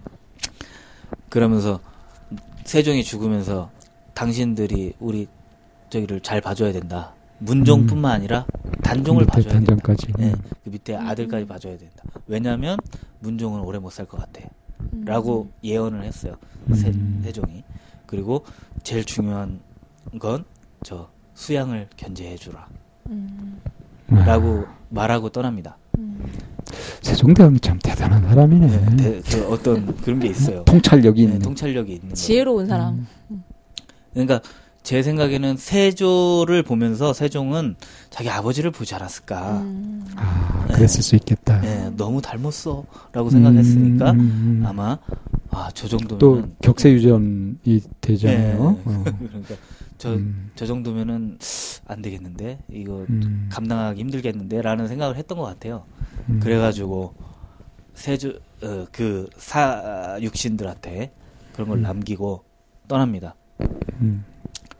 그러면서 1.29 1.79
세종이 2.65 3.03
죽으면서 3.03 3.69
당신들이 4.13 4.93
우리 4.99 5.27
저기를 5.89 6.21
잘 6.21 6.41
봐줘야 6.41 6.71
된다. 6.71 7.13
문종뿐만 7.39 8.11
아니라 8.11 8.45
단종을 8.83 9.25
봐줘야 9.25 9.53
된다. 9.53 9.75
단장까지. 9.75 10.07
예, 10.19 10.23
음. 10.25 10.35
그 10.63 10.69
밑에 10.69 10.95
아들까지 10.95 11.45
봐줘야 11.45 11.77
된다. 11.77 12.03
왜냐하면 12.25 12.77
문종은 13.19 13.59
오래 13.61 13.77
못 13.79 13.91
살 13.91 14.05
것 14.07 14.17
같아. 14.19 14.47
음. 14.93 15.01
라고 15.05 15.49
예언을 15.63 16.03
했어요. 16.03 16.35
세, 16.73 16.87
음. 16.89 17.21
세종이. 17.23 17.63
그리고 18.05 18.45
제일 18.83 19.03
중요한 19.03 19.59
건 20.19 20.43
저 20.85 21.09
수양을 21.33 21.87
견제해 21.95 22.35
주라. 22.35 22.67
음. 23.09 23.61
아, 24.11 24.15
라고 24.25 24.65
말하고 24.89 25.29
떠납니다. 25.29 25.77
음. 25.97 26.21
세종대왕이 27.01 27.59
참 27.61 27.79
대단한 27.81 28.21
사람이네. 28.27 28.67
네, 28.67 28.95
대- 28.97 29.21
그 29.21 29.47
어떤 29.51 29.95
그런 29.97 30.19
게 30.19 30.27
있어요. 30.27 30.63
통찰력이 30.65 31.21
네, 31.21 31.27
있는. 31.27 31.39
통찰력이 31.41 31.93
있는. 31.93 32.13
지혜로운 32.13 32.67
사람. 32.67 33.07
그러니까 34.11 34.41
제 34.83 35.01
생각에는 35.01 35.55
세조를 35.57 36.63
보면서 36.63 37.13
세종은 37.13 37.75
자기 38.09 38.29
아버지를 38.29 38.71
보지 38.71 38.93
않았을까. 38.95 39.61
음. 39.61 40.05
아, 40.17 40.65
네. 40.67 40.73
그랬을 40.75 41.01
수 41.01 41.15
있겠다. 41.15 41.63
예, 41.65 41.89
너무 41.95 42.21
닮았어라고 42.21 43.29
생각했으니까 43.29 44.11
음, 44.11 44.19
음, 44.19 44.59
음. 44.61 44.65
아마 44.65 44.97
아 45.51 45.69
저 45.73 45.87
정도면 45.87 46.19
또 46.19 46.43
격세 46.61 46.91
유전이 46.91 47.81
되잖아요. 48.01 48.53
예. 48.53 48.59
어. 48.59 48.77
그러니까 49.03 49.55
저 49.97 50.13
음, 50.15 50.51
저 50.55 50.65
정도면은 50.65 51.37
안 51.87 52.01
되겠는데 52.01 52.59
이거 52.71 53.05
음, 53.09 53.47
감당하기 53.51 53.99
힘들겠는데라는 54.01 54.87
생각을 54.89 55.15
했던 55.15 55.37
것 55.37 55.45
같아요. 55.45 55.85
음. 56.29 56.39
그래가지고 56.41 57.13
세주 57.93 58.39
어, 58.63 58.85
그 58.91 59.29
사 59.37 60.17
육신들한테 60.21 61.13
그런 61.53 61.69
걸 61.69 61.77
음. 61.77 61.83
남기고 61.83 62.43
떠납니다. 62.87 63.35
음, 64.01 64.25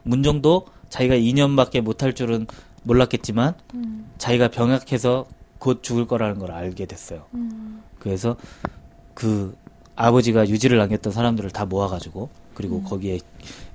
문정도 0.03 0.65
자기가 0.89 1.15
2년밖에 1.15 1.81
못할 1.81 2.13
줄은 2.13 2.47
몰랐겠지만 2.83 3.55
음. 3.75 4.11
자기가 4.17 4.49
병약해서 4.49 5.25
곧 5.59 5.81
죽을 5.81 6.05
거라는 6.05 6.39
걸 6.39 6.51
알게 6.51 6.85
됐어요. 6.85 7.25
음. 7.33 7.81
그래서 7.99 8.35
그 9.13 9.55
아버지가 9.95 10.47
유지를 10.49 10.77
남겼던 10.77 11.13
사람들을 11.13 11.49
다 11.51 11.65
모아가지고 11.65 12.29
그리고 12.53 12.77
음. 12.77 12.83
거기에 12.83 13.19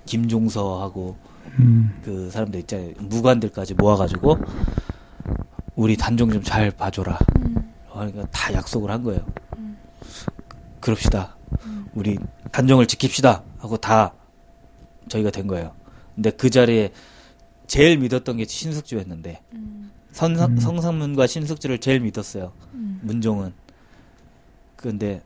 김종서하고 0.05 1.17
음, 1.61 1.99
그 2.05 2.31
사람들 2.31 2.61
있잖아요 2.61 2.93
무관들까지 2.99 3.75
모아가지고 3.75 4.39
우리 5.77 5.97
단종 5.97 6.31
좀 6.31 6.43
잘 6.43 6.71
봐줘라. 6.71 7.19
음. 7.41 7.73
그러니까 7.93 8.27
다 8.31 8.53
약속을 8.53 8.91
한 8.91 9.03
거예요. 9.03 9.25
음. 9.57 9.77
그럽시다. 10.81 11.37
음. 11.65 11.87
우리 11.95 12.19
단종을 12.53 12.87
지킵시다 12.87 13.43
하고 13.59 13.77
다 13.77 14.13
저희가 15.09 15.31
된 15.31 15.47
거예요. 15.47 15.73
근데 16.19 16.31
그 16.31 16.51
자리에 16.51 16.91
제일 17.69 17.97
믿었던 17.99 18.39
게 18.39 18.45
신숙주였는데 18.45 19.41
음. 19.55 19.93
선상, 20.11 20.51
음. 20.51 20.57
성상문과 20.59 21.29
신숙주를 21.29 21.79
제일 21.79 22.01
믿었어요. 22.01 22.51
음. 22.75 22.99
문종은. 23.05 23.53
근데 24.75 25.23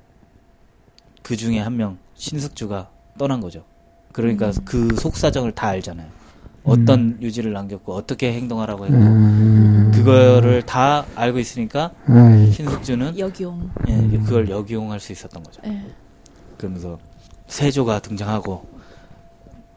그 1.22 1.35
중에 1.35 1.59
한 1.61 1.76
명 1.78 1.96
신숙주가 2.14 2.90
떠난 3.18 3.40
거죠. 3.40 3.64
그러니까 4.12 4.48
음. 4.48 4.52
그 4.66 4.94
속사정을 4.96 5.52
다 5.52 5.68
알잖아요. 5.68 6.11
어떤 6.62 7.16
유지를 7.22 7.55
남겼고 7.55 7.94
어떻게 7.94 8.35
행동하라고 8.35 8.85
했고 8.85 8.96
음. 8.98 9.90
그거를 9.94 10.62
다 10.66 11.07
알고 11.16 11.38
있으니까 11.38 11.90
아이, 12.07 12.52
신숙주는 12.52 13.18
역용. 13.18 13.70
예, 13.88 13.94
음. 13.94 14.22
그걸 14.24 14.50
역이용할 14.50 15.00
수 15.00 15.12
있었던 15.12 15.42
거죠. 15.42 15.62
예. 15.64 15.83
그러면서 16.59 16.98
세조가 17.46 18.00
등장하고 18.00 18.66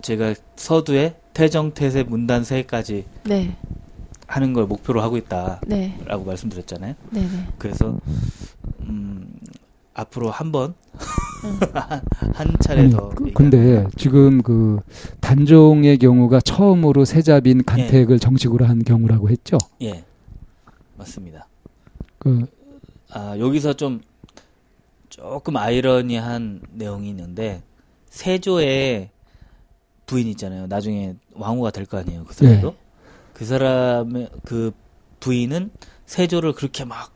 제가 0.02 0.36
서두에 0.56 1.16
태정, 1.34 1.72
태세, 1.74 2.04
문단, 2.04 2.44
세까지 2.44 3.06
네. 3.24 3.56
하는 4.28 4.54
걸 4.54 4.66
목표로 4.66 5.02
하고 5.02 5.18
있다라고 5.18 5.62
네. 5.68 5.98
말씀드렸잖아요. 6.26 6.96
네. 7.12 7.22
네. 7.22 7.48
그래서 7.58 8.00
음, 8.82 9.34
앞으로 9.94 10.30
한 10.32 10.52
번, 10.52 10.74
음. 11.44 11.60
한 12.34 12.56
차례 12.62 12.82
아니, 12.84 12.92
더. 12.92 13.10
그- 13.10 13.32
근데 13.34 13.86
지금 13.98 14.42
그 14.42 14.80
단종의 15.22 15.98
경우가 15.98 16.40
처음으로 16.42 17.06
세자빈 17.06 17.64
간택을 17.66 18.20
정식으로 18.20 18.66
한 18.66 18.84
경우라고 18.84 19.30
했죠. 19.30 19.58
예, 19.82 20.04
맞습니다. 20.98 21.48
그 22.20 22.46
아 23.12 23.38
여기서 23.40 23.74
좀 23.74 24.02
조금 25.10 25.56
아이러니한 25.56 26.62
내용이 26.74 27.08
있는데 27.10 27.62
세조의 28.10 29.10
부인 30.06 30.28
있잖아요. 30.28 30.68
나중에 30.68 31.16
왕후가 31.34 31.72
될 31.72 31.86
거 31.86 31.98
아니에요. 31.98 32.24
그 32.26 32.34
사람도. 32.34 32.70
네. 32.72 32.78
그 33.34 33.46
사람의 33.46 34.30
그 34.46 34.72
부인은 35.20 35.72
세조를 36.06 36.54
그렇게 36.54 36.86
막 36.86 37.14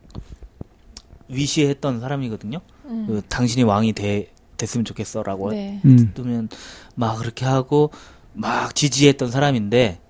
위시했던 1.28 2.00
사람이거든요. 2.00 2.60
음. 2.86 3.06
그 3.06 3.22
당신이 3.28 3.62
왕이 3.62 3.92
돼, 3.92 4.32
됐으면 4.56 4.84
좋겠어라고 4.84 5.50
네. 5.52 5.80
음, 5.84 6.12
뜨면 6.14 6.48
막 6.94 7.16
그렇게 7.18 7.44
하고 7.46 7.90
막 8.34 8.74
지지했던 8.74 9.30
사람인데 9.30 10.00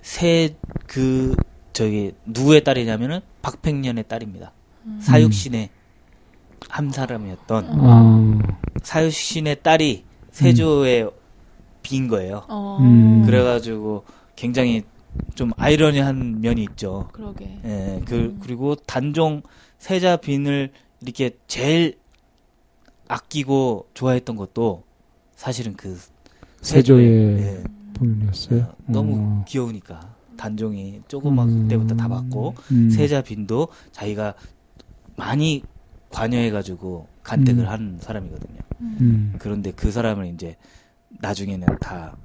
세 0.00 0.56
그 0.86 1.34
저기 1.72 2.12
누구의 2.26 2.64
딸이냐면은 2.64 3.20
박팽년의 3.40 4.04
딸입니다. 4.08 4.52
음. 4.84 4.98
사육신의 5.00 5.70
한 6.68 6.90
사람이었던 6.90 7.66
아, 7.80 8.38
사육신의 8.82 9.62
딸이 9.62 10.04
세조의 10.32 11.10
빈 11.82 12.08
거예요. 12.08 12.44
어. 12.48 12.78
음. 12.80 13.22
그래가지고 13.24 14.04
굉장히 14.36 14.82
좀 15.34 15.52
아이러니한 15.56 16.40
면이 16.40 16.62
있죠. 16.70 17.08
그러게. 17.12 17.58
예, 17.64 18.00
그 18.06 18.14
음. 18.14 18.40
그리고 18.42 18.74
단종 18.74 19.42
세자 19.78 20.18
빈을 20.18 20.70
이렇게 21.00 21.30
제일 21.46 21.98
아끼고 23.08 23.88
좋아했던 23.94 24.36
것도 24.36 24.84
사실은 25.34 25.74
그 25.74 25.98
세조의 26.62 27.06
예, 27.40 27.64
부인이었어요. 27.94 28.62
어, 28.62 28.74
너무 28.86 29.16
어. 29.18 29.44
귀여우니까 29.46 30.00
단종이 30.36 31.02
조그맣 31.08 31.48
음. 31.48 31.68
때부터 31.68 31.94
다 31.96 32.08
받고 32.08 32.54
음. 32.70 32.90
세자 32.90 33.22
빈도 33.22 33.68
자기가 33.90 34.34
많이 35.16 35.62
관여해가지고 36.10 37.08
간택을 37.22 37.64
음. 37.64 37.68
한 37.68 37.98
사람이거든요. 38.00 38.58
음, 38.80 39.34
그런데 39.38 39.70
그 39.70 39.90
사람을 39.90 40.26
이제 40.26 40.56
나중에는 41.20 41.66
다 41.80 42.16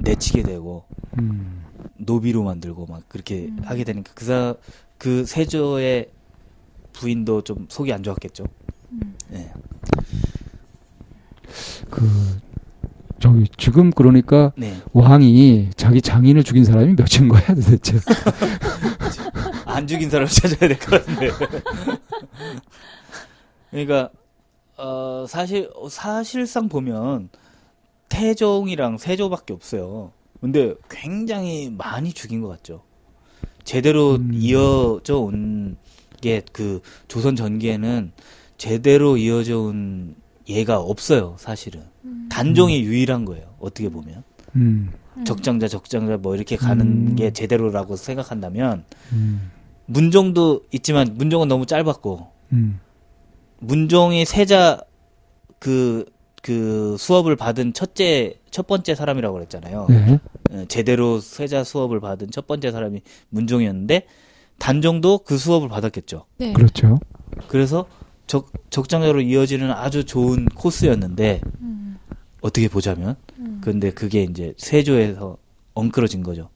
내치게 0.00 0.42
되고 0.42 0.84
음. 1.18 1.64
노비로 1.96 2.42
만들고 2.42 2.86
막 2.86 3.02
그렇게 3.08 3.46
음. 3.46 3.58
하게 3.64 3.84
되니까 3.84 4.12
그사 4.14 4.54
그 4.98 5.24
세조의 5.24 6.10
부인도 6.92 7.42
좀 7.42 7.66
속이 7.68 7.92
안 7.92 8.02
좋았겠죠. 8.02 8.44
음. 8.92 9.14
예. 9.32 9.50
그 11.90 12.40
저기 13.18 13.46
지금 13.56 13.90
그러니까 13.90 14.52
네. 14.56 14.76
왕이 14.92 15.70
자기 15.76 16.02
장인을 16.02 16.42
죽인 16.44 16.64
사람이 16.64 16.94
몇인 16.94 17.28
거야 17.28 17.46
도대체? 17.46 17.98
안 19.66 19.86
죽인 19.86 20.08
사람 20.10 20.26
찾아야 20.28 20.68
될 20.68 20.78
것 20.78 20.90
같은데. 20.90 21.30
그러니까 23.70 24.10
어 24.76 25.24
사실 25.28 25.70
사실상 25.90 26.68
보면 26.68 27.28
태종이랑 28.08 28.98
세조밖에 28.98 29.52
없어요. 29.52 30.12
근데 30.40 30.74
굉장히 30.90 31.70
많이 31.76 32.12
죽인 32.12 32.40
것 32.40 32.48
같죠. 32.48 32.82
제대로 33.64 34.16
음. 34.16 34.30
이어져 34.34 35.18
온 35.18 35.76
게 36.24 36.40
그 36.52 36.80
조선 37.06 37.36
전기에는 37.36 38.12
제대로 38.56 39.18
이어져 39.18 39.60
온 39.60 40.14
예가 40.48 40.80
없어요. 40.80 41.36
사실은 41.38 41.82
음. 42.04 42.28
단종이 42.30 42.80
유일한 42.82 43.26
거예요. 43.26 43.54
어떻게 43.60 43.90
보면 43.90 44.22
음, 44.56 44.90
음. 45.18 45.24
적장자 45.26 45.68
적장자 45.68 46.16
뭐 46.16 46.34
이렇게 46.34 46.56
가는 46.56 47.10
음. 47.10 47.14
게 47.16 47.30
제대로라고 47.30 47.96
생각한다면 47.96 48.84
음, 49.12 49.50
문종도 49.84 50.62
있지만 50.72 51.14
문종은 51.14 51.46
너무 51.48 51.66
짧았고 51.66 52.28
음, 52.52 52.80
문종이 53.58 54.24
세자 54.24 54.80
그, 55.58 56.06
그 56.44 56.94
수업을 56.98 57.36
받은 57.36 57.72
첫째, 57.72 58.38
첫 58.50 58.66
번째 58.66 58.94
사람이라고 58.94 59.32
그랬잖아요. 59.32 59.86
네, 59.88 60.20
예, 60.52 60.66
제대로 60.66 61.18
세자 61.18 61.64
수업을 61.64 62.00
받은 62.00 62.32
첫 62.32 62.46
번째 62.46 62.70
사람이 62.70 63.00
문종이었는데, 63.30 64.06
단종도 64.58 65.20
그 65.24 65.38
수업을 65.38 65.70
받았겠죠. 65.70 66.26
네. 66.36 66.52
그렇죠. 66.52 66.98
그래서 67.48 67.86
적, 68.26 68.52
적장자로 68.68 69.22
이어지는 69.22 69.70
아주 69.70 70.04
좋은 70.04 70.44
코스였는데, 70.44 71.40
음. 71.62 71.96
어떻게 72.42 72.68
보자면. 72.68 73.16
근데 73.62 73.90
그게 73.90 74.24
이제 74.24 74.52
세조에서 74.58 75.38
엉클어진 75.72 76.22
거죠. 76.22 76.50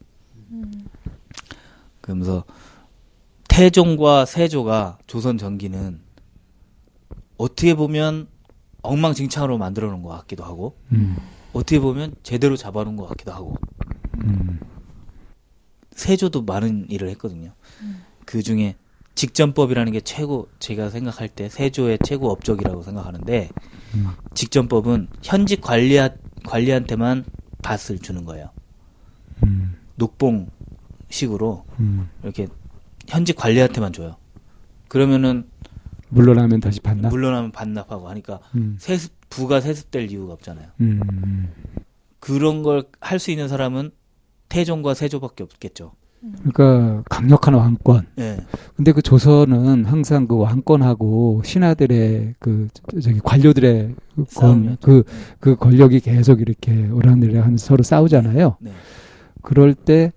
그러면서 2.02 2.44
태종과 3.48 4.26
세조가 4.26 4.98
조선 5.06 5.38
전기는 5.38 6.00
어떻게 7.38 7.74
보면 7.74 8.28
엉망진창으로 8.82 9.58
만들어 9.58 9.88
놓은 9.90 10.02
것 10.02 10.10
같기도 10.10 10.44
하고 10.44 10.76
음, 10.92 11.16
어떻게 11.52 11.78
보면 11.80 12.14
제대로 12.22 12.56
잡아놓은 12.56 12.96
것 12.96 13.06
같기도 13.06 13.32
하고 13.32 13.56
음, 14.24 14.60
세조도 15.92 16.42
많은 16.42 16.86
일을 16.88 17.08
했거든요. 17.10 17.52
그 18.24 18.42
중에 18.42 18.76
직전법이라는 19.14 19.92
게 19.92 20.00
최고 20.00 20.48
제가 20.60 20.90
생각할 20.90 21.28
때 21.28 21.48
세조의 21.48 21.98
최고 22.04 22.30
업적이라고 22.30 22.82
생각하는데 22.82 23.48
음. 23.94 24.08
직전법은 24.34 25.08
현직 25.22 25.60
관리하, 25.60 26.10
관리한테만 26.44 27.24
밭을 27.62 27.98
주는 27.98 28.24
거예요. 28.24 28.50
음, 29.44 29.76
녹봉식으로 29.96 31.64
음. 31.80 32.08
이렇게 32.22 32.46
현직 33.08 33.34
관리한테만 33.34 33.92
줘요. 33.92 34.16
그러면은 34.86 35.48
물러나면 36.10 36.60
다시 36.60 36.80
반납. 36.80 37.10
물러나면 37.10 37.52
반납하고 37.52 38.08
하니까 38.08 38.40
음, 38.54 38.76
세습 38.78 39.12
부가 39.28 39.60
세습될 39.60 40.10
이유가 40.10 40.32
없잖아요. 40.34 40.68
음, 40.80 41.00
음. 41.24 41.48
그런 42.20 42.62
걸 42.62 42.84
할 43.00 43.18
수 43.18 43.30
있는 43.30 43.48
사람은 43.48 43.90
태종과 44.48 44.94
세조밖에 44.94 45.42
없겠죠. 45.44 45.92
그러니까 46.38 47.04
강력한 47.08 47.54
왕권. 47.54 48.06
예. 48.18 48.38
근데 48.74 48.90
그 48.92 49.02
조선은 49.02 49.84
항상 49.84 50.26
그 50.26 50.36
왕권하고 50.36 51.42
신하들의 51.44 52.34
그 52.40 52.66
저- 52.72 53.00
저기 53.00 53.20
관료들의 53.20 53.94
그 54.16 54.24
권, 54.24 54.26
싸움이었죠. 54.26 54.78
그, 54.80 55.04
그 55.38 55.54
권력이 55.56 56.00
계속 56.00 56.40
이렇게 56.40 56.88
오락내락 56.88 57.44
하면서 57.44 57.64
서로 57.66 57.82
싸우잖아요. 57.84 58.56
네. 58.60 58.72
그럴 59.42 59.74
때 59.74 60.12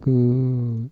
그 0.00 0.88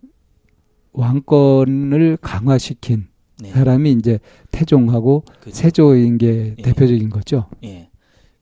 왕권을 0.93 2.17
강화시킨 2.21 3.07
네. 3.39 3.51
사람이 3.51 3.91
이제 3.93 4.19
태종하고 4.51 5.23
그죠. 5.41 5.55
세조인 5.55 6.17
게 6.17 6.55
예. 6.57 6.61
대표적인 6.61 7.09
거죠. 7.09 7.49
예. 7.63 7.89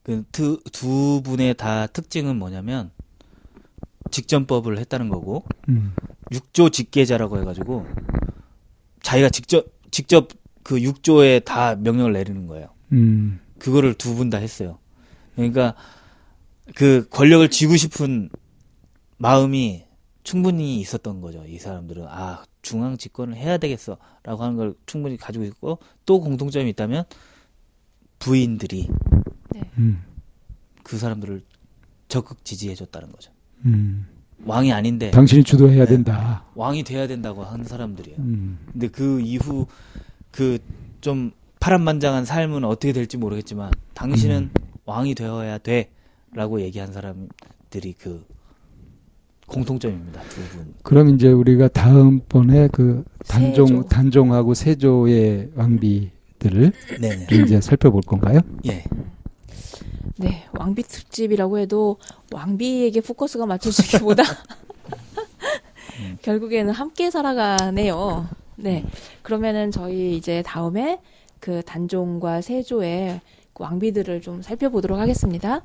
그 0.02 0.22
두, 0.32 0.60
두 0.72 1.22
분의 1.24 1.54
다 1.54 1.86
특징은 1.86 2.36
뭐냐면 2.38 2.90
직전법을 4.10 4.78
했다는 4.78 5.08
거고 5.08 5.44
음, 5.68 5.94
육조 6.32 6.68
직계자라고 6.70 7.40
해가지고 7.40 7.86
자기가 9.02 9.30
직접 9.30 9.66
직접 9.90 10.28
그 10.62 10.80
육조에 10.80 11.40
다 11.40 11.74
명령을 11.76 12.12
내리는 12.12 12.46
거예요. 12.46 12.68
음, 12.92 13.40
그거를 13.58 13.94
두 13.94 14.14
분 14.14 14.30
다 14.30 14.38
했어요. 14.38 14.78
그러니까 15.34 15.74
그 16.74 17.06
권력을 17.10 17.48
쥐고 17.50 17.76
싶은 17.76 18.28
마음이 19.16 19.83
충분히 20.24 20.80
있었던 20.80 21.20
거죠. 21.20 21.44
이 21.46 21.58
사람들은 21.58 22.06
아 22.08 22.44
중앙 22.62 22.96
집권을 22.96 23.36
해야 23.36 23.58
되겠어라고 23.58 24.42
하는 24.42 24.56
걸 24.56 24.74
충분히 24.86 25.16
가지고 25.16 25.44
있고 25.44 25.78
또 26.04 26.20
공통점이 26.20 26.68
있다면 26.70 27.04
부인들이 28.18 28.88
음, 29.78 30.02
그 30.82 30.98
사람들을 30.98 31.42
적극 32.08 32.44
지지해줬다는 32.44 33.12
거죠. 33.12 33.30
음. 33.66 34.06
왕이 34.44 34.72
아닌데 34.72 35.10
당신이 35.12 35.44
주도해야 35.44 35.84
네. 35.84 35.90
된다. 35.90 36.44
왕이 36.56 36.82
돼야 36.82 37.06
된다고 37.06 37.44
하는 37.44 37.64
사람들이에요. 37.64 38.18
음, 38.18 38.58
근데 38.72 38.88
그 38.88 39.20
이후 39.20 39.66
그 40.32 40.58
좀 41.04 41.32
파란만장한 41.60 42.24
삶은 42.24 42.64
어떻게 42.64 42.94
될지 42.94 43.18
모르겠지만 43.18 43.70
당신은 43.92 44.48
왕이 44.86 45.14
되어야 45.14 45.58
돼라고 45.58 46.62
얘기한 46.62 46.94
사람들이 46.94 47.92
그 47.92 48.26
공통점입니다. 49.46 50.20
두 50.22 50.40
분. 50.42 50.74
그럼 50.82 51.08
이제 51.10 51.28
우리가 51.28 51.68
다음번에 51.68 52.68
그 52.72 53.04
단종 53.26 53.66
세조. 53.66 53.82
단종하고 53.84 54.54
세조의 54.54 55.50
왕비들을 55.54 56.72
네네. 57.00 57.26
이제 57.44 57.60
살펴볼 57.60 58.02
건가요? 58.02 58.40
예. 58.66 58.84
네, 60.16 60.44
왕비 60.52 60.82
특집이라고 60.84 61.58
해도 61.58 61.98
왕비에게 62.32 63.00
포커스가 63.00 63.46
맞춰지기보다 63.46 64.22
결국에는 66.22 66.72
함께 66.72 67.10
살아가네요. 67.10 68.28
네, 68.56 68.84
그러면은 69.22 69.70
저희 69.70 70.16
이제 70.16 70.42
다음에 70.46 71.00
그 71.40 71.62
단종과 71.62 72.40
세조의 72.40 73.20
그 73.52 73.62
왕비들을 73.62 74.20
좀 74.22 74.42
살펴보도록 74.42 74.98
하겠습니다. 74.98 75.62